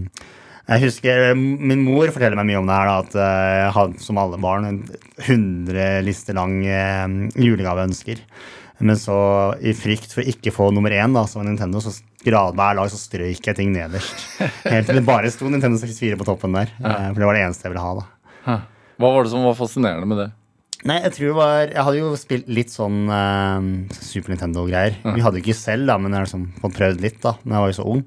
[0.68, 4.04] jeg husker min mor forteller meg mye om det her, da, at eh, jeg hadde
[4.04, 4.80] som alle barn en
[5.24, 7.06] 100 lister lang eh,
[7.40, 8.24] julegaveønsker.
[8.80, 9.16] Men så
[9.66, 13.00] i frykt for ikke få nummer én, da, som Nintendo, så grad hver dag så
[13.02, 14.14] strøyk jeg ting nederst.
[14.68, 16.70] Helt til det bare sto Nintendo 64 på toppen der.
[16.78, 16.98] Ja.
[17.10, 18.60] For det var det eneste jeg ville ha, da.
[18.98, 20.28] Hva var det som var fascinerende med det?
[20.88, 23.66] Nei, jeg tror det var Jeg hadde jo spilt litt sånn uh,
[23.98, 25.00] Super Nintendo-greier.
[25.16, 27.56] Vi hadde jo ikke selv, da, men jeg har liksom fått prøvd litt da Når
[27.56, 28.04] jeg var jo så ung.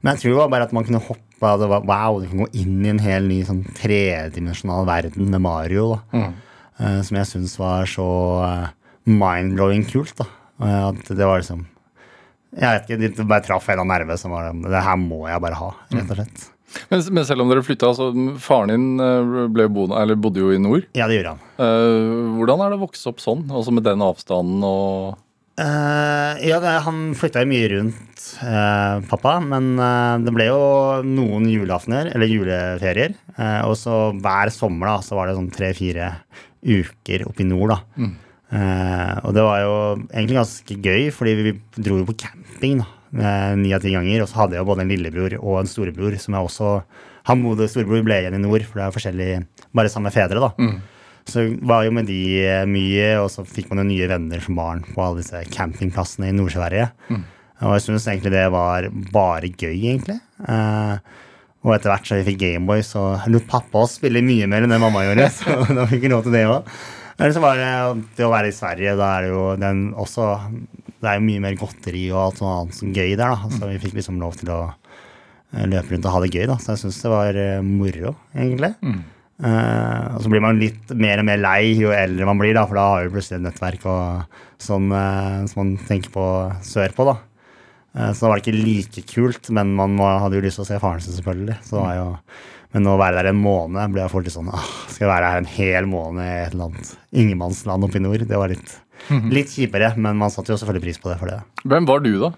[0.00, 2.30] Men jeg tror det var bare at man kunne hoppe og det var, Wow, du
[2.30, 5.96] kan gå inn i en hel ny sånn tredimensjonal verden med Mario.
[6.14, 6.28] da
[6.76, 8.06] Eh, Som jeg syns var så
[8.44, 8.66] eh,
[9.06, 10.16] mind-blowing kult.
[10.18, 10.26] da
[10.62, 11.66] Eh, At det var liksom
[12.56, 15.42] Jeg vet ikke, det bare traff en av nerve som var Det her må jeg
[15.44, 16.46] bare ha, rett og slett.
[16.90, 18.08] Men, men selv om dere flytta, altså
[18.42, 20.88] faren din eh, eller bodde jo i nord.
[20.98, 21.44] Ja, det gjorde han.
[21.60, 23.46] Uh, hvordan er det å vokse opp sånn?
[23.48, 25.14] Altså med den avstanden og
[25.62, 29.38] uh, ja, det, han flytta jo mye rundt, uh, pappa.
[29.40, 29.72] Men
[30.26, 30.60] det ble jo
[31.06, 33.16] noen julaftener, eller juleferier.
[33.70, 36.12] Og så hver sommer da, så var det sånn tre-fire
[36.66, 37.76] uker oppe i nord.
[37.76, 38.10] da.
[38.54, 39.72] Eh, og det var jo
[40.12, 42.86] egentlig ganske gøy, fordi vi dro jo på camping da,
[43.18, 44.22] eh, ni av ti ganger.
[44.22, 46.72] Og så hadde jeg jo både en lillebror og en storebror som jeg også
[47.26, 49.30] Han bodde, storebror ble igjen i nord, for det er forskjellig
[49.74, 50.52] Bare samme fedre, da.
[51.26, 54.54] Så var jo med de eh, mye, og så fikk man jo nye venner som
[54.54, 56.86] barn på alle disse campingplassene i Nord-Sverige.
[57.66, 60.20] Og jeg syns egentlig det var bare gøy, egentlig.
[60.46, 60.98] Eh,
[61.66, 64.70] og etter hvert så vi fikk Gameboy, så lot pappa oss spille mye mer enn
[64.70, 65.26] det mamma gjorde.
[65.34, 66.68] Så da fikk vi lov til det òg.
[67.16, 67.70] Eller så var det
[68.18, 70.28] det å være i Sverige, da er det jo den også
[71.00, 73.50] Det er jo mye mer godteri og alt sånt annet som gøy der, da.
[73.52, 76.56] Så vi fikk liksom lov til å eh, løpe rundt og ha det gøy, da.
[76.60, 78.72] Så jeg syns det var eh, moro, egentlig.
[79.36, 82.64] Eh, og så blir man litt mer og mer lei jo eldre man blir, da,
[82.68, 86.26] for da har du plutselig et nettverk og sånn uh, som man tenker på
[86.64, 87.18] sørpå, da.
[87.96, 90.64] Uh, så da var det ikke like kult, men man må, hadde jo lyst til
[90.64, 91.58] å se faren sin, selvfølgelig.
[91.66, 92.08] Så det var jo,
[92.76, 95.30] men å være der en måned ble jeg fort litt sånn ah, Skal jeg være
[95.32, 98.26] her en hel måned i et eller annet ingenmannsland oppe i nord?
[98.28, 98.74] Det var litt,
[99.32, 101.38] litt kjipere, men man satte jo selvfølgelig pris på det for det.
[101.64, 102.34] Hvem var du, da?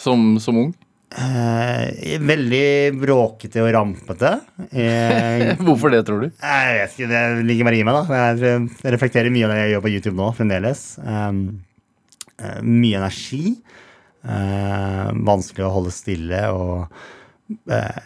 [0.00, 0.70] Som, som ung?
[1.10, 2.66] Eh, veldig
[3.02, 4.32] bråkete og rampete.
[4.70, 6.28] Eh, Hvorfor det, tror du?
[6.30, 8.20] Jeg vet ikke, det ligger bare i meg, da.
[8.40, 10.84] Jeg reflekterer mye av det jeg gjør på YouTube nå, fremdeles.
[11.04, 11.42] Um,
[12.38, 13.56] eh, mye energi.
[14.20, 17.02] Eh, vanskelig å holde stille og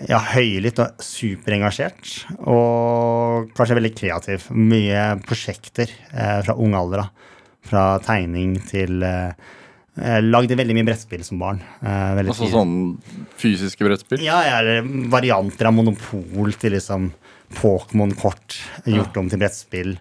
[0.09, 2.13] ja, høylytt og superengasjert.
[2.49, 4.47] Og kanskje veldig kreativ.
[4.57, 7.05] Mye prosjekter eh, fra ung alder.
[7.05, 7.31] da.
[7.65, 9.33] Fra tegning til eh,
[9.97, 11.61] Jeg lagde veldig mye brettspill som barn.
[11.83, 12.53] eh, Altså tidlig.
[12.57, 12.75] sånn
[13.41, 14.25] fysiske brettspill?
[14.27, 14.83] Ja, eller
[15.13, 17.13] varianter av Monopol til liksom
[17.55, 18.57] Pokémon-kort
[18.91, 19.97] gjort om til brettspill.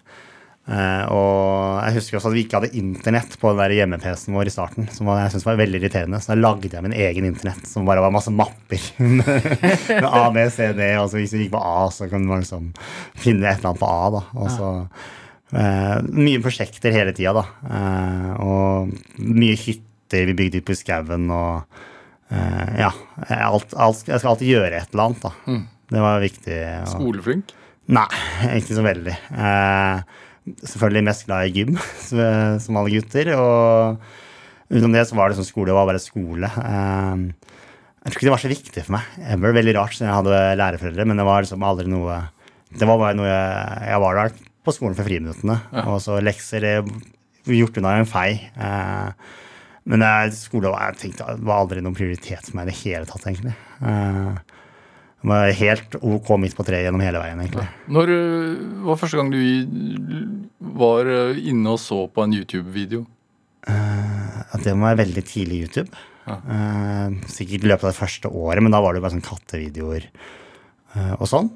[0.64, 4.52] Eh, og jeg husker også at vi ikke hadde internett på den hjemme-PC-en vår i
[4.54, 4.86] starten.
[4.96, 8.00] Som jeg synes var veldig irriterende Så da lagde jeg min egen internett, som bare
[8.04, 8.80] var masse mapper.
[9.04, 10.88] med A, B, C, D.
[11.02, 12.70] Og så hvis du gikk på A, så kunne man liksom
[13.20, 14.08] finne et eller annet på A.
[14.16, 14.70] da Og så
[15.52, 17.44] uh, Mye prosjekter hele tida, da.
[17.68, 21.82] Eh, og mye hytter vi bygde ut på skauen og
[22.34, 22.88] ja.
[23.28, 25.58] Alt, alt, jeg skal alltid gjøre et eller annet, da.
[25.94, 26.56] Det var viktig.
[26.80, 27.52] og- Skoleflink?
[27.94, 28.08] Nei,
[28.56, 29.12] ikke så veldig.
[29.36, 30.00] Eh,
[30.44, 31.78] selvfølgelig mest glad i gym,
[32.64, 33.32] som alle gutter.
[33.38, 36.48] Og utenom det så var det sånn skole var bare skole.
[36.48, 37.52] Eh,
[38.04, 39.14] jeg tror ikke det var så viktig for meg.
[39.16, 42.18] Det var veldig rart siden jeg hadde lærerforeldre, men det var liksom aldri noe
[42.74, 44.32] Det var bare noe jeg, jeg var der
[44.64, 45.56] på skolen for friminuttene.
[45.86, 46.92] Og så lekser eh,
[47.54, 48.28] gjort unna en fei.
[48.56, 49.32] Eh,
[49.84, 53.26] men skole var, jeg tenkte, var aldri noen prioritet for meg i det hele tatt,
[53.28, 53.52] egentlig.
[55.24, 57.66] Eh, var helt ok midt på treet gjennom hele veien, egentlig.
[57.88, 59.40] Når øh, var første gang du
[60.76, 63.06] var øh, inne og så på en YouTube-video?
[63.64, 65.90] At det må være veldig tidlig YouTube.
[66.28, 69.24] Eh, sikkert i løpet av det første året, men da var det jo bare sånn
[69.24, 71.50] kattevideoer eh, og sånn.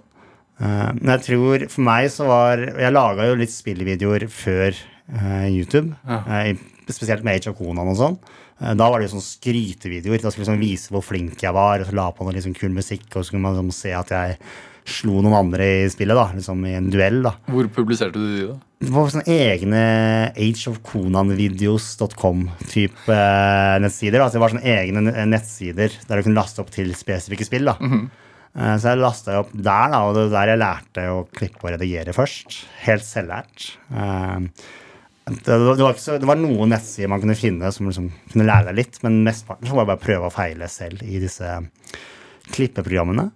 [0.60, 5.46] Eh, men jeg tror for meg så var Jeg laga jo litt spillvideoer før eh,
[5.52, 5.94] YouTube.
[6.08, 6.50] ja.
[6.88, 8.14] spesielt med Age of Conan og sånn.
[8.60, 10.20] Eh, da var det sånn skrytevideoer.
[10.22, 12.54] Da skulle jeg liksom vise hvor flink jeg var, og så la på noe liksom
[12.58, 14.30] kul musikk, og så kunne man liksom se at jeg
[14.88, 17.18] slo noen andre i spillet, da, liksom i en duell.
[17.26, 17.32] da.
[17.52, 18.54] Hvor publiserte du de, da?
[18.80, 19.82] Det var sånne egne
[20.38, 24.18] ageofconanvideos.com-type eh, nettsider.
[24.22, 24.26] Da.
[24.30, 27.66] Så det var sånne egne nettsider der du kunne laste opp til spesifikke spill.
[27.68, 27.74] da.
[28.56, 31.62] Eh, Så jeg lasta opp der, da, og det var der jeg lærte å klippe
[31.66, 32.48] og redigere først.
[32.86, 33.56] Helt selvlært.
[35.28, 38.46] Eh, Det, det, var så, det var noen nettsider man kunne finne som liksom kunne
[38.48, 41.58] lære deg litt, men mesteparten var bare å prøve og feile selv i disse
[42.54, 43.30] klippeprogrammene.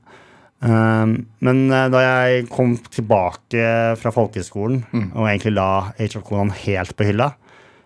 [0.62, 3.62] Um, men eh, da jeg kom tilbake
[3.98, 7.32] fra folkehøgskolen og egentlig la Age of Conan helt på hylla,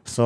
[0.07, 0.23] så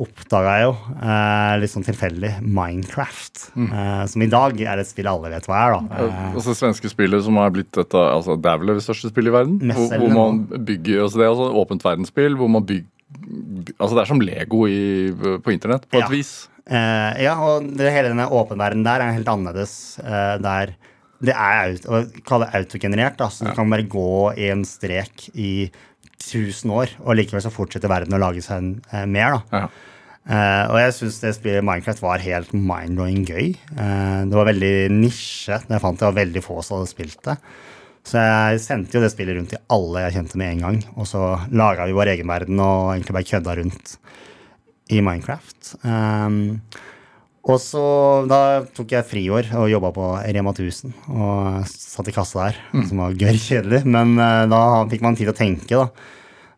[0.00, 3.42] oppdaga jeg jo eh, litt sånn tilfeldig Minecraft.
[3.62, 5.76] eh, som i dag er et spill alle vet hva er.
[5.76, 6.00] da.
[6.08, 9.12] Eh, Altså svenske spillet som har blitt et av altså, Det er vel det største
[9.12, 9.60] spillet i verden?
[9.76, 12.88] Hvor, hvor man bygger altså Det er altså et åpent verdensspill hvor man bygger
[13.78, 15.10] Altså Det er som Lego i,
[15.42, 16.08] på internett, på et Ja.
[16.12, 16.48] vis.
[16.70, 19.98] Eh, ja, og det, hele denne åpenverdenen der er helt annerledes.
[20.04, 20.74] eh, der
[21.20, 23.16] det er å kalle det autogenerert.
[23.18, 25.70] Da, så du kan bare gå i en strek i
[26.20, 29.42] 1000 år, og likevel så fortsetter verden å lage seg en, eh, mer.
[29.50, 29.58] da.
[29.58, 29.68] Ja.
[30.30, 33.56] Eh, og jeg syns det spillet Minecraft var helt mind-blowing gøy.
[33.76, 35.60] Eh, det var veldig nisje.
[35.68, 37.36] Jeg fant det var veldig få som hadde spilt det.
[38.10, 40.78] Så jeg sendte jo det spillet rundt til alle jeg kjente med en gang.
[40.98, 43.92] Og så laga vi vår egen verden og egentlig bare kødda rundt
[44.90, 45.74] i Minecraft.
[45.86, 46.40] Um,
[47.46, 47.82] og så
[48.28, 48.40] da
[48.76, 52.58] tok jeg friår og jobba på Rema 1000 og satt i kassa der,
[52.88, 53.84] som var gørr kjedelig.
[53.86, 56.16] Men uh, da fikk man tid til å tenke, da.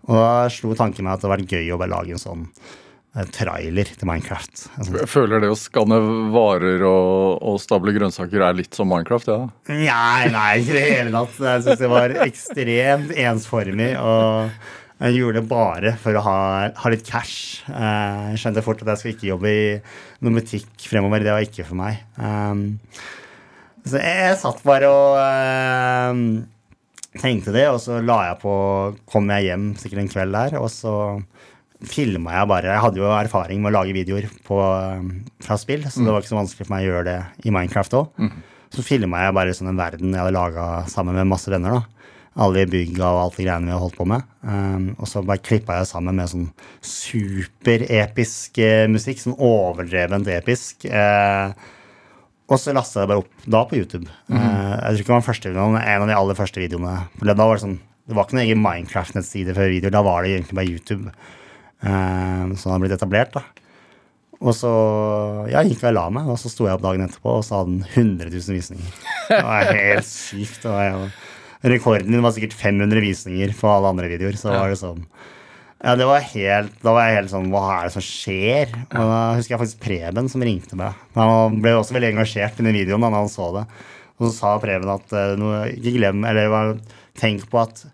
[0.08, 2.48] Og da slo tanken meg at det hadde vært gøy å bare lage en sånn
[3.34, 4.62] trailer til Minecraft.
[4.78, 5.98] Sånn Jeg føler det å skanne
[6.32, 9.40] varer og, og stable grønnsaker er litt som Minecraft, ja.
[9.68, 11.40] Nei, nei, ikke i det hele tatt.
[11.44, 13.90] Jeg syns det var ekstremt ensformig.
[14.00, 16.36] Og jeg gjorde det bare for å ha,
[16.78, 17.60] ha litt cash.
[17.68, 19.66] Eh, Jeg skjønte fort at jeg skulle ikke jobbe i
[20.22, 21.24] noen butikk fremover.
[21.26, 22.00] Det var ikke for meg.
[22.16, 22.64] Um,
[23.84, 26.24] Så jeg, jeg satt bare og eh,
[27.20, 28.52] tenkte det, og så la jeg på
[29.10, 30.94] Kom jeg hjem sikkert en kveld der, og så
[31.88, 35.06] filma jeg bare Jeg hadde jo erfaring med å lage videoer på, eh,
[35.44, 37.98] fra spill, så det var ikke så vanskelig for meg å gjøre det i Minecraft
[38.00, 38.26] òg.
[38.72, 41.80] Så filma jeg bare sånn en verden jeg hadde laga sammen med masse venner.
[41.80, 42.02] da
[42.40, 44.24] alle bygga og alt de greiene vi hadde holdt på med.
[44.40, 46.48] Um, og så bare klippa jeg sammen med sånn
[46.86, 49.20] superepisk eh, musikk.
[49.20, 50.86] Sånn overdrevent episk.
[50.88, 51.52] Eh,
[52.48, 54.08] og så lasta jeg det bare opp da på YouTube.
[54.32, 56.96] Eh, jeg tror ikke det var første videoen, en av de aller første videoene.
[57.18, 59.92] For da var det sånn det var ikke noen egen Minecraft-nettside før videoer.
[59.94, 61.12] Da var det egentlig bare YouTube
[61.82, 63.36] eh, han hadde blitt etablert.
[63.36, 63.44] da.
[64.42, 64.70] Og så
[65.52, 67.76] ja, gikk og la meg, og så sto jeg opp dagen etterpå, og så hadde
[67.76, 67.84] den
[68.18, 68.96] 100 000 visninger.
[69.28, 70.64] Det var helt sykt.
[70.64, 71.68] Det var, ja.
[71.74, 74.38] rekorden din var sikkert 500 visninger på alle andre videoer.
[74.40, 75.04] Så var det sånn
[75.82, 78.74] Ja, det var helt Da var jeg helt sånn Hva er det som skjer?
[78.90, 80.98] Og da husker jeg faktisk Preben som ringte meg.
[81.16, 83.64] Han ble også veldig engasjert i den videoen da han så det.
[84.18, 86.76] Og så sa Preben at eh, ikke glem Eller
[87.18, 87.86] tenk på at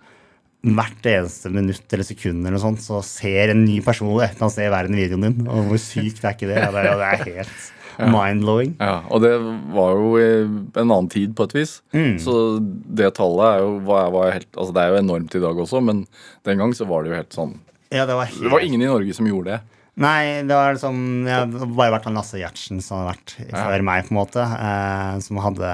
[0.76, 4.54] hvert eneste minutt eller sekund eller sånt, så ser en ny person et eller annet
[4.56, 5.48] sted i verden videoen din.
[5.48, 6.60] Og hvor sykt er ikke det?
[6.60, 8.74] Ja, det, er, det er helt mind-blowing.
[8.78, 9.32] Ja, og det
[9.74, 11.78] var jo i en annen tid på et vis.
[12.22, 15.64] Så det tallet er jo, var, var helt, altså det er jo enormt i dag
[15.64, 16.04] også, men
[16.46, 17.56] den gang så var det jo helt sånn
[17.90, 19.60] Ja, det var helt Det var ingen i Norge som gjorde det.
[19.98, 24.04] Nei, det var liksom har bare vært han Lasse Gjertsen som hadde vært før meg,
[24.06, 24.44] på en måte.
[24.46, 25.72] Eh, som hadde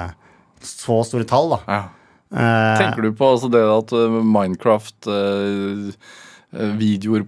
[0.65, 1.59] så store tall, da.
[1.69, 1.83] Ja.
[2.33, 5.91] Eh, Tenker du på altså det at eh, Minecraft eh,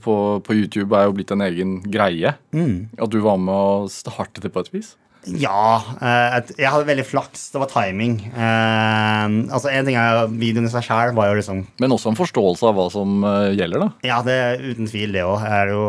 [0.02, 2.32] på, på YouTube er jo blitt en egen greie.
[2.34, 4.96] At du var med å starte det på et vis?
[5.28, 5.82] Ja.
[6.00, 7.50] eh, jeg hadde veldig flaks.
[7.54, 8.22] Det var timing.
[8.34, 12.70] Altså En ting er videoen i seg sjæl var jo liksom Men også en forståelse
[12.70, 13.20] av hva som
[13.58, 13.90] gjelder, da.
[14.08, 15.44] Ja, det uten tvil det òg.
[15.44, 15.84] Er jo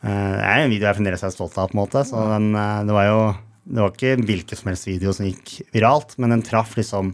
[0.00, 2.06] Det er en video jeg fremdeles er stolt av, på en måte.
[2.08, 3.20] Så den, det var jo
[3.68, 7.12] Det var ikke en hvilken som helst video som gikk viralt, men den traff liksom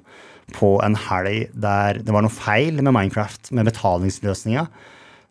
[0.55, 4.67] på en helg der det var noe feil med Minecraft, med betalingsløsninga.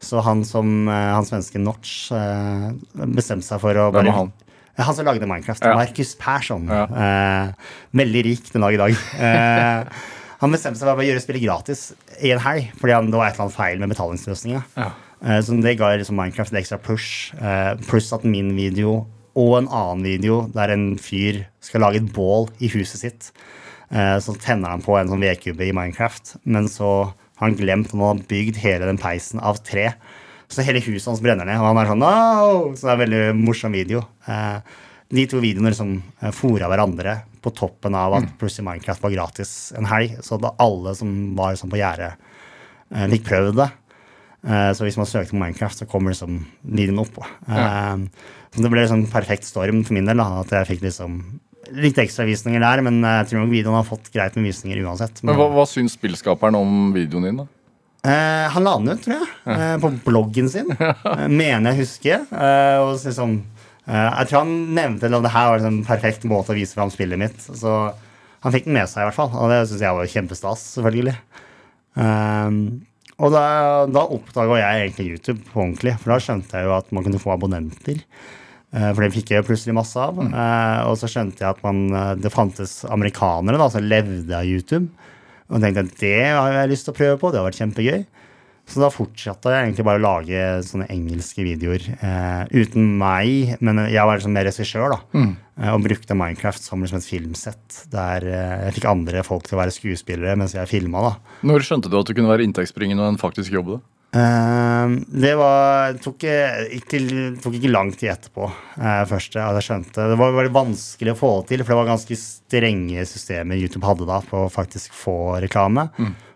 [0.03, 2.73] Så han som eh, han svenske Notch eh,
[3.15, 4.33] bestemte seg for å er han?
[4.75, 5.63] Han som lagde Minecraft.
[5.63, 5.77] Ja.
[5.79, 6.67] Markus Persson.
[6.67, 6.83] Ja.
[6.91, 8.99] Eh, veldig rik den dag i dag.
[9.15, 10.03] Eh,
[10.41, 11.87] han bestemte seg for å gjøre spillet gratis
[12.19, 14.63] i en helg, fordi han, det var et eller annet feil med betalingsløsninga.
[14.75, 14.91] Ja.
[15.23, 17.31] Eh, så det ga liksom Minecraft et ekstra push.
[17.39, 19.05] eh, pluss at min video
[19.35, 23.31] og en annen video der en fyr skal lage et bål i huset sitt.
[23.91, 26.91] Eh, så tenner han på en sånn vedkubbe i Minecraft, men så
[27.37, 29.91] har han glemt at han har bygd hele den peisen av tre.
[30.49, 32.73] Så hele huset hans brenner ned, og han er sånn no!
[32.77, 34.03] Så det er en veldig morsom video.
[34.29, 34.59] Eh,
[35.15, 39.51] de to videoene liksom eh, fora hverandre på toppen av at plutselig Minecraft var gratis
[39.77, 40.15] en helg.
[40.25, 42.15] Så da alle som var liksom på gjerdet,
[43.11, 43.67] fikk prøvd det.
[44.77, 47.19] Så hvis man søkte på Minecraft, så kommer liksom videoen opp.
[47.45, 47.93] Ja.
[48.55, 50.17] Så det ble sånn perfekt storm for min del.
[50.21, 51.19] da, At jeg fikk liksom
[51.73, 52.83] litt ekstra visninger der.
[52.85, 55.21] Men jeg tror nok videoen har fått greit med visninger uansett.
[55.25, 57.49] Men hva, hva syns spillskaperen om videoen din, da?
[58.05, 60.69] Eh, han la den ut, tror jeg, eh, på bloggen sin.
[61.15, 62.25] Eh, mener jeg husker.
[62.29, 63.37] Eh, og liksom,
[63.87, 66.77] eh, jeg tror han nevnte at det her var en sånn perfekt måte å vise
[66.77, 67.39] fram spillet mitt.
[67.45, 67.71] Så
[68.45, 69.31] han fikk den med seg, i hvert fall.
[69.33, 71.15] Og det syns jeg var kjempestas, selvfølgelig.
[72.03, 72.59] Ehm,
[73.15, 73.45] og da,
[73.87, 77.21] da oppdaga jeg egentlig YouTube på ordentlig, for da skjønte jeg jo at man kunne
[77.21, 78.03] få abonnenter.
[78.75, 80.19] Eh, For det fikk jeg jo plutselig masse av.
[80.19, 84.43] Eh, og så skjønte jeg at man, eh, det fantes amerikanere da, som levde av
[84.45, 84.89] YouTube.
[85.49, 88.05] Og tenkte at det har jeg lyst til å prøve på, det har vært kjempegøy.
[88.65, 93.59] Så da fortsatte jeg egentlig bare å lage sånne engelske videoer eh, uten meg.
[93.61, 94.99] Men jeg var liksom mer regissør, da.
[95.61, 97.83] Eh, og brukte Minecraft som liksom et filmsett.
[97.93, 101.13] Der jeg fikk andre folk til å være skuespillere mens jeg filma.
[101.45, 103.75] Når skjønte du at du kunne være inntektsbringende og en faktisk jobb?
[103.77, 103.79] da?
[104.15, 106.99] Eh, det var tok ikke,
[107.43, 108.47] tok ikke lang tid etterpå.
[108.79, 111.79] Uh, først at jeg skjønte Det var veldig vanskelig å få det til, for det
[111.81, 115.89] var ganske strenge systemer YouTube hadde da på å faktisk få reklame.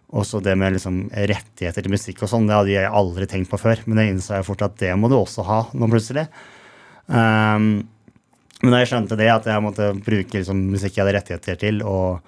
[0.09, 3.51] Og så det med liksom rettigheter til musikk og sånn, det hadde jeg aldri tenkt
[3.51, 3.83] på før.
[3.85, 6.25] Men det innså jeg fort at det må du også ha nå plutselig.
[7.05, 7.85] Um,
[8.59, 11.79] men da jeg skjønte det, at jeg måtte bruke liksom, musikk jeg hadde rettigheter til,
[11.87, 12.19] og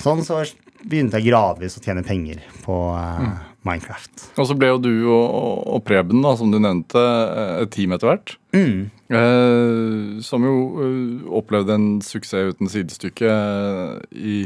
[0.00, 0.40] sånn, så
[0.86, 3.26] begynte jeg gradvis å tjene penger på eh,
[3.66, 4.28] Minecraft.
[4.38, 7.92] Og så ble jo du og, og- Preben, da, som du nevnte, eh, et team
[7.96, 8.36] etter hvert.
[8.56, 14.38] Eh, som jo eh, opplevde en suksess uten sidestykke eh, i,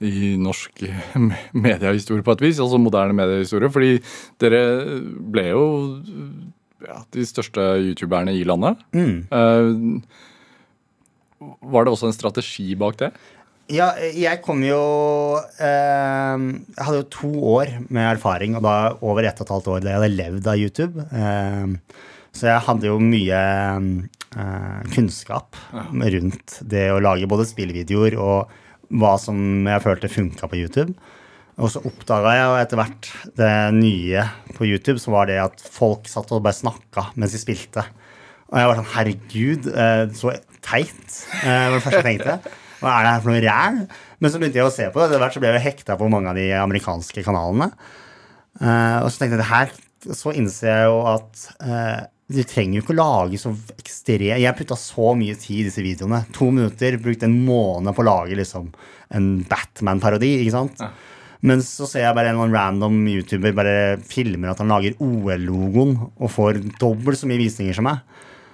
[0.00, 0.84] i norsk
[1.66, 2.60] mediehistorie på et vis.
[2.62, 3.68] Altså moderne mediehistorie.
[3.72, 3.92] Fordi
[4.40, 4.62] dere
[5.34, 5.64] ble jo
[6.86, 7.60] ja, de største
[7.90, 8.80] youtuberne i landet.
[8.96, 9.70] Eh,
[11.40, 13.12] var det også en strategi bak det?
[13.70, 14.78] Ja, jeg kom jo
[15.38, 16.38] eh,
[16.74, 19.84] Jeg hadde jo to år med erfaring, og da over ett og et halvt år
[19.84, 21.04] da jeg hadde levd av YouTube.
[21.14, 22.00] Eh,
[22.34, 23.38] så jeg hadde jo mye
[24.38, 28.52] eh, kunnskap rundt det å lage både spillvideoer og
[28.90, 29.38] hva som
[29.70, 30.94] jeg følte funka på YouTube.
[31.60, 34.22] Og så oppdaga jeg etter hvert det nye
[34.56, 37.84] på YouTube, så var det at folk satt og bare snakka mens de spilte.
[38.50, 41.20] Og jeg var sånn Herregud, eh, så teit.
[41.44, 42.56] eh, var det første jeg tenkte.
[42.80, 43.82] Hva er det her for noe ræl?
[44.20, 45.08] Men så begynte jeg å se på det.
[45.10, 47.70] Etter hvert så ble jeg hekta på mange av de amerikanske kanalene.
[48.60, 49.68] Uh, og så tenkte jeg det her
[50.16, 52.00] Så innser jeg jo at uh,
[52.30, 55.82] du trenger jo ikke å lage så ekstremt Jeg putta så mye tid i disse
[55.84, 56.22] videoene.
[56.36, 56.98] To minutter.
[57.02, 58.68] Brukte en måned på å lage liksom
[59.16, 60.36] en Batman-parodi.
[60.42, 60.84] ikke sant?
[61.42, 63.74] Men så ser jeg bare en random YouTuber bare
[64.06, 68.04] filmer at han lager OL-logoen og får dobbelt så mye visninger som meg.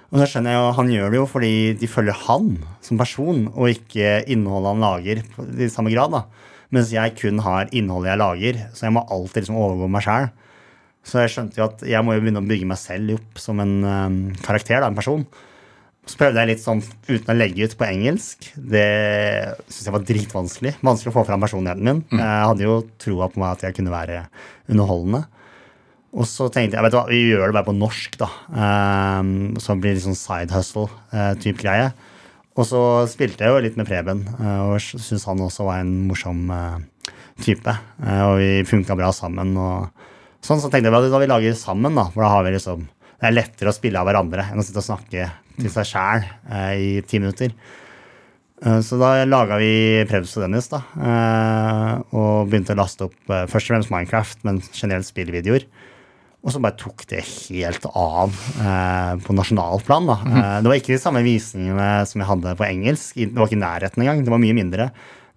[0.07, 2.51] Og da skjønner jeg jo Han gjør det jo fordi de følger han
[2.85, 6.11] som person, og ikke innholdet han lager på- i samme grad.
[6.11, 6.23] da.
[6.71, 10.29] Mens jeg kun har innholdet jeg lager, så jeg må alltid liksom overgå meg sjæl.
[11.07, 13.59] Så jeg skjønte jo at jeg må jo begynne å bygge meg selv opp som
[13.63, 15.25] en um, karakter, da, en person.
[16.07, 18.51] Så prøvde jeg litt sånn uten å legge ut på engelsk.
[18.55, 18.87] Det
[19.67, 20.75] syns jeg var dritvanskelig.
[20.83, 22.03] Vanskelig å få fram personligheten min.
[22.11, 24.21] Jeg hadde jo troa på meg at jeg kunne være
[24.71, 25.25] underholdende.
[26.17, 28.27] Og så tenkte jeg vet du hva, vi gjør det bare på norsk, da.
[28.49, 29.29] Um,
[29.61, 31.91] så blir det litt sånn side hustle-type greie.
[32.57, 32.79] Og så
[33.11, 36.79] spilte jeg jo litt med Preben, uh, og syntes han også var en morsom uh,
[37.45, 37.69] type.
[38.01, 39.53] Eh, og vi funka bra sammen.
[39.61, 39.91] og
[40.41, 42.87] sånn, Så tenkte jeg at da vi lager sammen, da, for da har vi liksom
[43.17, 45.23] Det er lettere å spille av hverandre enn å sitte og snakke
[45.57, 46.25] til seg sjæl
[46.77, 47.53] i ti minutter.
[48.65, 50.81] Eh, Så da laga vi Prebz og Dennis, da.
[50.97, 55.65] eh, Og begynte å laste opp eh, først og fremst Minecraft, men generelt spillvideoer.
[56.47, 58.31] Og så bare tok det helt av
[58.63, 60.07] eh, på nasjonalt plan.
[60.07, 60.15] da.
[60.23, 63.17] Eh, det var ikke de samme visningene som jeg hadde på engelsk.
[63.19, 64.23] Det var ikke i nærheten engang.
[64.23, 64.89] Det var mye mindre.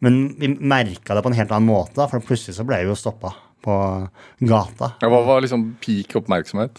[0.07, 2.93] Men vi merka det på en helt annen måte, da, for plutselig så ble vi
[2.93, 3.75] jo stoppa på
[4.49, 4.95] gata.
[5.03, 6.79] Ja, Hva var liksom peak oppmerksomhet?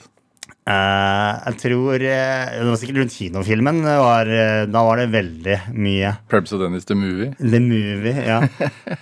[0.62, 3.80] Eh, jeg tror uh, Det var sikkert rundt kinofilmen.
[3.82, 7.32] Var, uh, da var det veldig mye Prebz og Dennis The Movie?
[7.40, 8.38] The Movie, ja.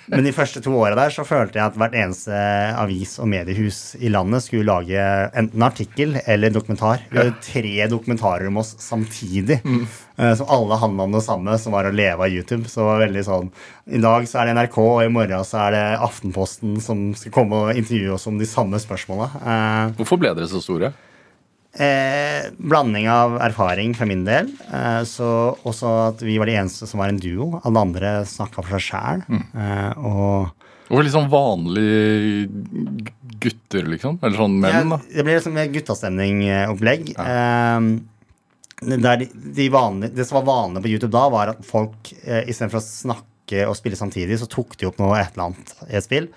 [0.08, 2.38] Men de første to åra der så følte jeg at hvert eneste
[2.80, 5.04] avis og mediehus i landet skulle lage
[5.38, 7.04] enten artikkel eller dokumentar.
[7.12, 9.60] Vi hadde tre dokumentarer om oss samtidig.
[9.66, 9.84] Mm.
[10.40, 12.68] Som alle handla om det samme, som var å leve av YouTube.
[12.68, 13.52] Så det var veldig sånn
[13.96, 17.36] I dag så er det NRK, og i morgen så er det Aftenposten som skal
[17.36, 19.30] komme og intervjue oss om de samme spørsmåla.
[20.00, 20.92] Hvorfor ble dere så store?
[21.78, 24.50] Eh, blanding av erfaring for min del.
[24.74, 25.28] Eh, så
[25.70, 27.60] også at vi var de eneste som var en duo.
[27.62, 29.28] Alle andre snakka for seg sjæl.
[29.54, 30.56] Eh, og
[30.90, 32.48] og litt sånn vanlige
[33.44, 34.16] gutter, liksom?
[34.26, 34.98] Eller sånn menn, da?
[35.06, 37.04] Ja, det ble liksom guttastemningopplegg.
[37.12, 38.02] guttastemning-opplegg.
[38.02, 39.28] Eh, der de,
[39.60, 42.86] de vanlige, det som var vanlig på YouTube da, var at folk eh, istedenfor å
[42.86, 46.30] snakke og spille samtidig, så tok de opp noe et eller annet i et spill.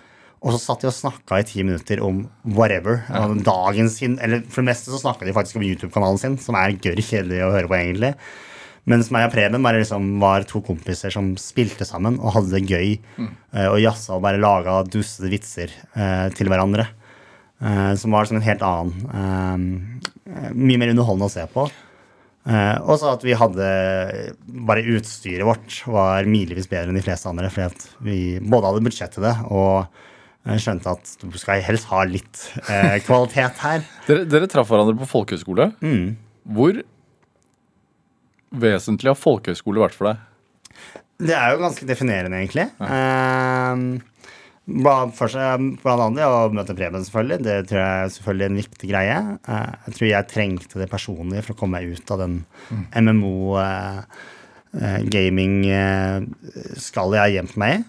[0.43, 3.05] Og så satt de og snakka i ti minutter om whatever.
[3.15, 6.59] Om dagen sin, eller For det meste så snakka de faktisk om YouTube-kanalen sin, som
[6.59, 8.17] er gørr kjedelig å høre på, egentlig.
[8.91, 12.65] Mens meg og Preben bare liksom var to kompiser som spilte sammen og hadde det
[12.67, 12.97] gøy.
[13.15, 13.31] Mm.
[13.69, 16.89] Og jazza og bare laga dustete vitser eh, til hverandre.
[17.63, 21.69] Eh, som var som en helt annen eh, Mye mer underholdende å se på.
[22.51, 23.67] Eh, og så at vi hadde
[24.67, 27.53] Bare utstyret vårt var milevis bedre enn de fleste andre.
[27.55, 30.03] Fordi vi både hadde budsjett til det og
[30.47, 32.37] eh, skjønte at du skal helst ha litt
[32.69, 33.81] eh, kvalitet her.
[34.09, 35.67] Dere, dere traff hverandre på folkehøyskole.
[36.53, 36.75] Hvor
[38.63, 40.17] vesentlig har folkehøyskole vært for deg?
[41.23, 42.65] Det er jo ganske definerende, egentlig.
[42.83, 43.75] Eh,
[44.83, 47.39] bla- for seg, blant annet å møte Preben, selvfølgelig.
[47.47, 49.19] Det tror jeg er selvfølgelig en viktig greie.
[49.47, 52.35] Eh, jeg tror jeg trengte det personlig for å komme meg ut av den
[52.99, 54.01] MMO eh,
[54.83, 57.81] eh, gaming-skallet jeg har gjemt meg i.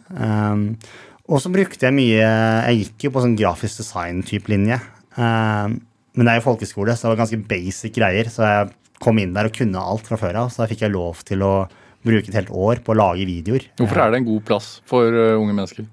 [1.24, 4.80] Eh, og så brukte jeg mye Jeg gikk jo på sånn grafisk design-type linje.
[5.16, 5.76] Eh,
[6.14, 8.30] men det er jo folkeskole, så det var ganske basic greier.
[8.30, 10.52] Så jeg kom inn der og kunne alt fra før av.
[10.54, 11.66] Så da fikk jeg lov til å
[12.04, 13.66] bruke et helt år på å lage videoer.
[13.80, 15.88] Hvorfor er det en god plass for uh, unge mennesker?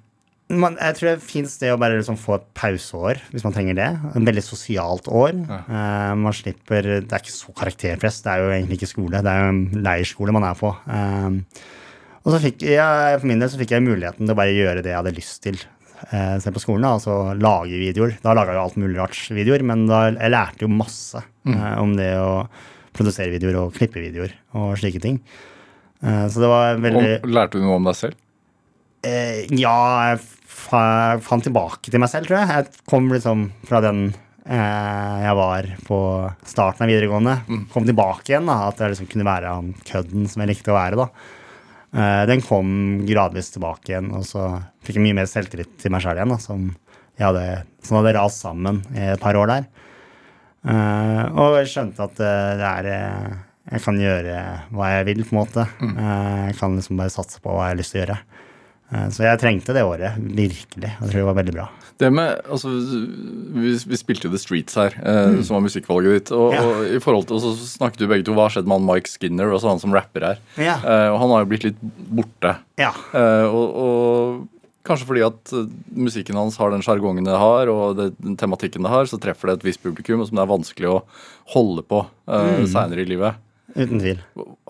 [0.50, 3.76] Man, jeg tror det fins det å bare liksom få et pauseår, hvis man trenger
[3.78, 3.88] det.
[4.18, 5.36] En veldig sosialt år.
[5.46, 9.20] Eh, man slipper Det er ikke så karakterpress, det er jo egentlig ikke skole.
[9.22, 10.72] Det er jo en leirskole man er på.
[10.90, 11.62] Eh,
[12.24, 14.82] og så fikk jeg, for min del så fikk jeg muligheten til å bare gjøre
[14.84, 15.60] det jeg hadde lyst til.
[16.08, 18.16] Eh, selv på skolen, altså lage videoer.
[18.24, 21.94] Da laga jeg alt mulig rart videoer, men da, jeg lærte jo masse eh, om
[21.98, 22.46] det å
[22.96, 25.20] produsere videoer og klippe videoer og slike ting.
[26.00, 28.20] Eh, så det var veldig Og, lærte du noe om deg selv?
[29.06, 29.76] Eh, ja,
[30.10, 30.82] jeg fa
[31.24, 32.48] fant tilbake til meg selv, tror jeg.
[32.52, 34.10] Jeg kom liksom fra den
[34.44, 36.00] eh, jeg var på
[36.48, 37.36] starten av videregående.
[37.72, 38.58] Kom tilbake igjen, da.
[38.68, 41.36] At jeg liksom kunne være han kødden som jeg likte å være, da.
[41.90, 44.46] Eh, den kom gradvis tilbake igjen, og så
[44.86, 46.38] fikk jeg mye mer selvtillit til meg sjøl igjen, da.
[46.42, 46.66] Som,
[47.18, 47.44] jeg hadde,
[47.86, 49.70] som hadde rast sammen i et par år der.
[50.70, 52.90] Eh, og jeg skjønte at eh, det er
[53.70, 54.36] Jeg kan gjøre
[54.74, 55.66] hva jeg vil, på en måte.
[55.84, 58.18] Eh, jeg kan liksom bare satse på hva jeg har lyst til å gjøre.
[58.92, 60.90] Eh, Så jeg trengte det året, virkelig.
[60.90, 61.68] Jeg tror det var veldig bra.
[62.00, 62.70] Det med, altså,
[63.60, 66.30] vi, vi spilte jo The Streets her, eh, som var musikkvalget ditt.
[66.32, 66.62] Og, Ja.
[66.64, 69.10] og i forhold til, så snakket du begge to hva har skjedd med han Mike
[69.12, 70.38] Skinner, også han som rapper her.
[70.56, 70.78] Ja.
[70.80, 72.54] Eh, og han har jo blitt litt borte.
[72.80, 72.94] Ja.
[73.12, 74.48] Eh, og, og
[74.88, 78.82] kanskje fordi at eh, musikken hans har den sjargongen det har, og det, den tematikken
[78.88, 81.02] det har, så treffer det et visst publikum som det er vanskelig å
[81.52, 82.00] holde på
[82.32, 83.36] uh, seinere i livet.
[83.76, 84.18] Uten tvil.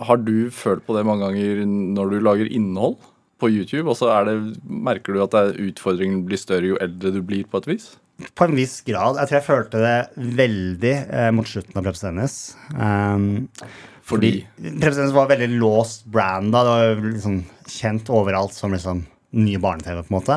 [0.03, 2.99] Har du følt på det mange ganger når du lager innhold
[3.41, 3.89] på YouTube?
[3.91, 7.71] Og så det, merker du at utfordringen blir større jo eldre du blir, på et
[7.73, 7.91] vis?
[8.37, 9.17] På en viss grad.
[9.21, 12.35] Jeg tror jeg følte det veldig eh, mot slutten av Preps Dennis.
[12.75, 13.49] Um,
[14.05, 16.67] Fordi Preps Dennis var veldig låst brand da.
[16.67, 20.37] Det var liksom kjent overalt som liksom nye barne-TV, på en måte.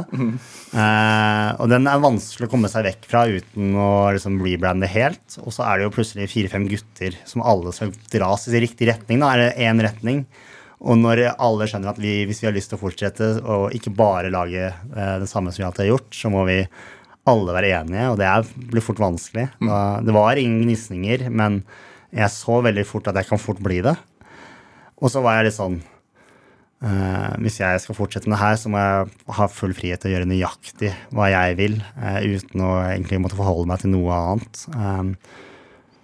[0.73, 5.37] Eh, og den er vanskelig å komme seg vekk fra uten å liksom rebrande helt.
[5.41, 9.23] Og så er det jo plutselig fire-fem gutter som alle skal dras i riktig retning.
[9.23, 10.23] Da er det én retning.
[10.83, 13.93] Og når alle skjønner at vi, hvis vi har lyst til å fortsette og ikke
[13.95, 16.59] bare lage eh, det samme som vi alltid har gjort, så må vi
[17.29, 19.47] alle være enige, og det er, blir fort vanskelig.
[19.63, 21.61] Da, det var ingen gnisninger, men
[22.11, 23.95] jeg så veldig fort at jeg kan fort bli det.
[24.99, 28.71] Og så var jeg litt sånn eh, Hvis jeg skal fortsette med det her, så
[28.71, 32.73] må jeg ha full frihet til å gjøre nøyaktig hva jeg vil, eh, uten å
[32.89, 34.67] egentlig måtte forholde meg til noe annet.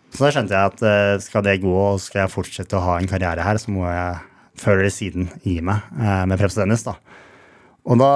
[0.09, 3.11] Så da skjønte jeg at skal det gå, og skal jeg fortsette å ha en
[3.11, 4.28] karriere her, så må jeg
[4.61, 6.97] før eller siden i meg eh, med Preps Dennis, da.
[7.89, 8.09] Og da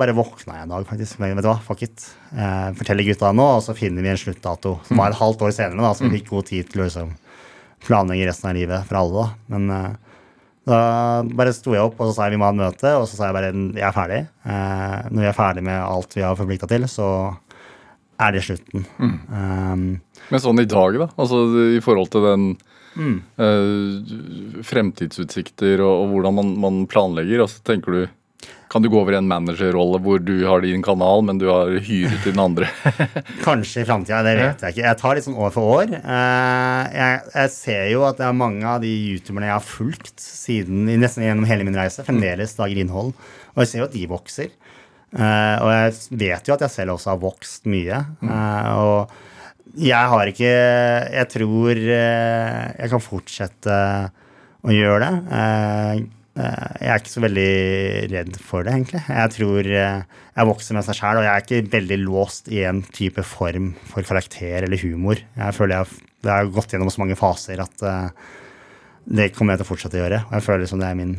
[0.00, 1.18] bare våkna jeg en dag, faktisk.
[1.20, 2.04] Men vet du hva, fuck it.
[2.32, 4.78] Eh, forteller gutta nå, og så finner vi en sluttdato.
[4.86, 7.10] Som var et halvt år senere, da, så vi fikk god tid til å liksom,
[7.84, 9.26] planlegge resten av livet for alle.
[9.26, 9.56] da.
[9.56, 10.16] Men eh,
[10.70, 10.80] da
[11.36, 13.18] bare sto jeg opp og så sa jeg vi må ha et møte, og så
[13.18, 14.20] sa jeg bare jeg er ferdig.
[14.46, 17.08] Eh, når vi er ferdig med alt vi har forplikta til, så
[18.20, 18.84] er det slutten.
[19.00, 19.84] Um,
[20.28, 21.06] Men sånn i dag, da?
[21.16, 21.38] Altså
[21.76, 22.50] i forhold til den
[22.98, 28.02] eh, fremtidsutsikter og, og hvordan man, man planlegger, så tenker du
[28.70, 31.72] kan du gå over i en managerrolle hvor du har din kanal, men du har
[31.82, 32.68] hyret til den andre?
[33.46, 34.84] Kanskje i framtida, det vet jeg ikke.
[34.86, 35.90] Jeg tar litt sånn år for år.
[35.98, 40.22] Eh, Jeg, jeg ser jo at det er mange av de youtuberne jeg har fulgt
[40.22, 43.10] siden, nesten gjennom hele min reise, fremdeles lager innhold.
[43.56, 44.54] Og jeg ser jo at de vokser.
[45.18, 48.04] Eh, Og jeg vet jo at jeg selv også har vokst mye.
[48.22, 49.18] Eh, Og
[49.78, 50.50] jeg har ikke
[51.14, 53.76] Jeg tror eh, jeg kan fortsette
[54.60, 55.38] å gjøre det.
[55.38, 56.00] Eh,
[56.42, 57.52] eh, Jeg er ikke så veldig
[58.12, 59.02] redd for det, egentlig.
[59.08, 62.82] Jeg tror jeg vokser med seg sjæl, og jeg er ikke veldig låst i en
[62.96, 65.20] type form for karakter eller humor.
[65.36, 67.80] Jeg føler jeg det har gått gjennom så mange faser at
[69.08, 70.18] det kommer jeg til å fortsette å gjøre.
[70.28, 71.14] Og jeg føler som det er min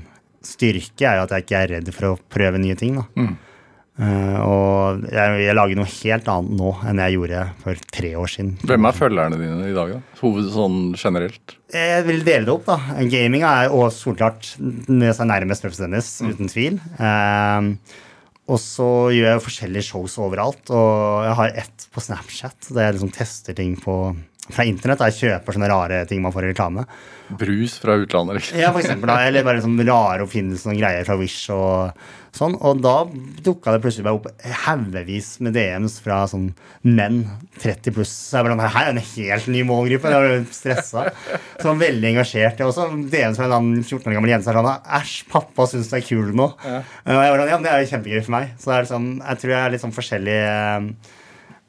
[0.46, 2.96] styrke, er jo at jeg ikke er redd for å prøve nye ting.
[3.00, 3.06] da.
[3.18, 3.34] Eh,
[4.02, 8.54] og jeg, jeg lager noe helt annet nå enn jeg gjorde for tre år siden.
[8.66, 10.20] Hvem er følgerne dine i dag, da?
[10.22, 11.58] Hoved sånn generelt?
[11.72, 12.80] Jeg vil dele det opp, da.
[13.12, 14.56] Gaming er og solklart
[14.90, 16.80] nærmest Preps Dennis, uten tvil.
[16.98, 17.76] Ehm,
[18.52, 22.98] og så gjør jeg forskjellige shows overalt, og jeg har ett på Snapchat der jeg
[22.98, 23.96] liksom tester ting på
[24.56, 25.04] fra internett.
[25.10, 26.86] Jeg kjøper sånne rare ting man får i reklame.
[27.40, 28.58] Brus fra utlandet, liksom.
[28.60, 32.02] Ja, for eksempel, da, eller bare sånn rare oppfinnelser og greier fra Wish og
[32.36, 32.58] sånn.
[32.60, 32.96] Og da
[33.46, 36.50] dukka det plutselig bare opp haugevis med DMs fra sånn
[36.88, 37.22] menn
[37.62, 38.12] 30 pluss.
[38.12, 40.12] Så jeg bare sånn, her er en helt ny målgruppe.
[40.12, 41.06] Jeg ble stressa.
[41.56, 42.60] Så var veldig engasjert.
[42.60, 45.92] Jeg også DMs fra en annen 14 år gammel jente som sånn Æsj, pappa syns
[45.92, 46.52] du er kul nå.
[46.52, 48.54] Og jeg var sånn, ja, men det er jo kjempegøy for meg.
[48.60, 51.18] Så det er sånn, jeg tror jeg er litt sånn forskjellig eh,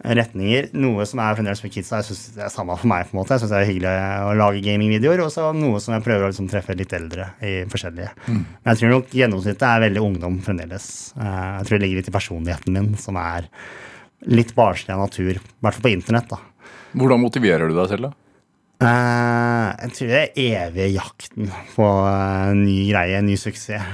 [0.02, 0.70] retninger.
[0.74, 2.00] Noe som er fremdeles med kidsa.
[2.00, 3.06] Jeg synes det er samme for meg.
[3.08, 3.92] på en måte Jeg synes det er hyggelig
[4.26, 5.22] å lage gamingvideoer.
[5.26, 8.10] Og så noe som jeg prøver å liksom treffe litt eldre i forskjellige.
[8.28, 10.88] Men jeg tror nok gjennomsnittet er veldig ungdom fremdeles.
[11.16, 13.46] Eh, Jeg tror det ligger litt i personligheten min, som er
[14.26, 15.38] litt barnslig av natur.
[15.38, 16.28] I hvert fall på internett.
[16.28, 16.38] da
[16.98, 18.12] Hvordan motiverer du deg selv, da?
[18.82, 23.86] Eh, jeg tror det er evige jakten på eh, ny greie, ny suksess.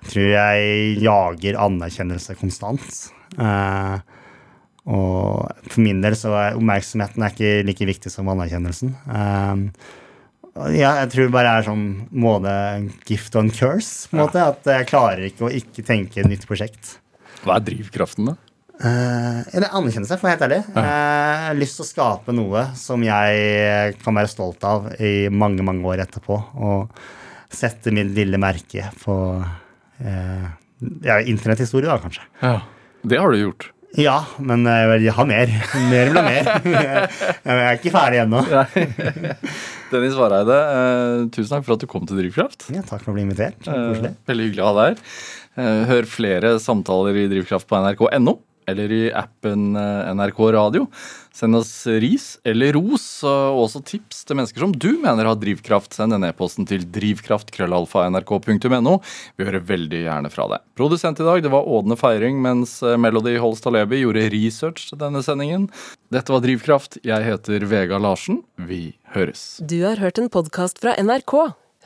[0.00, 2.86] Jeg tror jeg jager anerkjennelse konstant.
[3.36, 3.98] Eh,
[4.88, 8.94] og for min del så er oppmerksomheten er ikke like viktig som anerkjennelsen.
[9.06, 9.66] Um,
[10.74, 12.52] ja, jeg tror det bare er sånn både
[13.08, 14.08] gift and curse.
[14.10, 16.96] på en måte, At jeg klarer ikke å ikke tenke nytt prosjekt.
[17.44, 18.36] Hva er drivkraften, da?
[18.80, 20.60] Uh, eller anerkjennelse, for å være helt ærlig.
[20.72, 25.28] Eh, jeg har lyst til å skape noe som jeg kan være stolt av i
[25.28, 26.38] mange, mange år etterpå.
[26.64, 27.02] Og
[27.52, 30.46] sette min lille merke på uh,
[31.04, 32.24] ja, internetthistorie, da, kanskje.
[32.40, 32.56] Ja.
[33.04, 33.68] Det har du gjort.
[33.98, 35.50] Ja, men jeg vil ha mer.
[35.90, 36.50] Mer blir mer.
[36.62, 38.42] jeg er ikke ferdig ennå.
[39.90, 42.68] Dennis Vareide, eh, tusen takk for at du kom til Drivkraft.
[42.74, 43.58] Ja, takk for å bli invitert.
[43.66, 44.12] Koselig.
[44.14, 45.18] Eh, veldig hyggelig å ha deg her.
[45.60, 48.36] Eh, hør flere samtaler i Drivkraft på nrk.no
[48.70, 50.84] eller i appen eh, NRK Radio.
[51.34, 55.94] Send oss ris eller ros, og også tips til mennesker som du mener har drivkraft.
[55.96, 58.94] Send en e-posten til drivkraft.krøllalfa.nrk.no.
[59.38, 60.60] Vi hører veldig gjerne fra deg.
[60.78, 64.98] Produsent i dag det var Ådne Feiring, mens eh, Melody Holst Alebi gjorde research til
[65.00, 65.62] denne sendingen.
[66.12, 66.92] Dette var Drivkraft.
[67.06, 68.36] Jeg heter Vega Larsen.
[68.58, 68.82] Vi
[69.14, 69.40] høres.
[69.62, 71.34] Du har hørt en podkast fra NRK.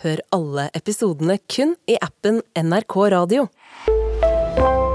[0.03, 3.47] Hør alle episodene kun i appen NRK Radio.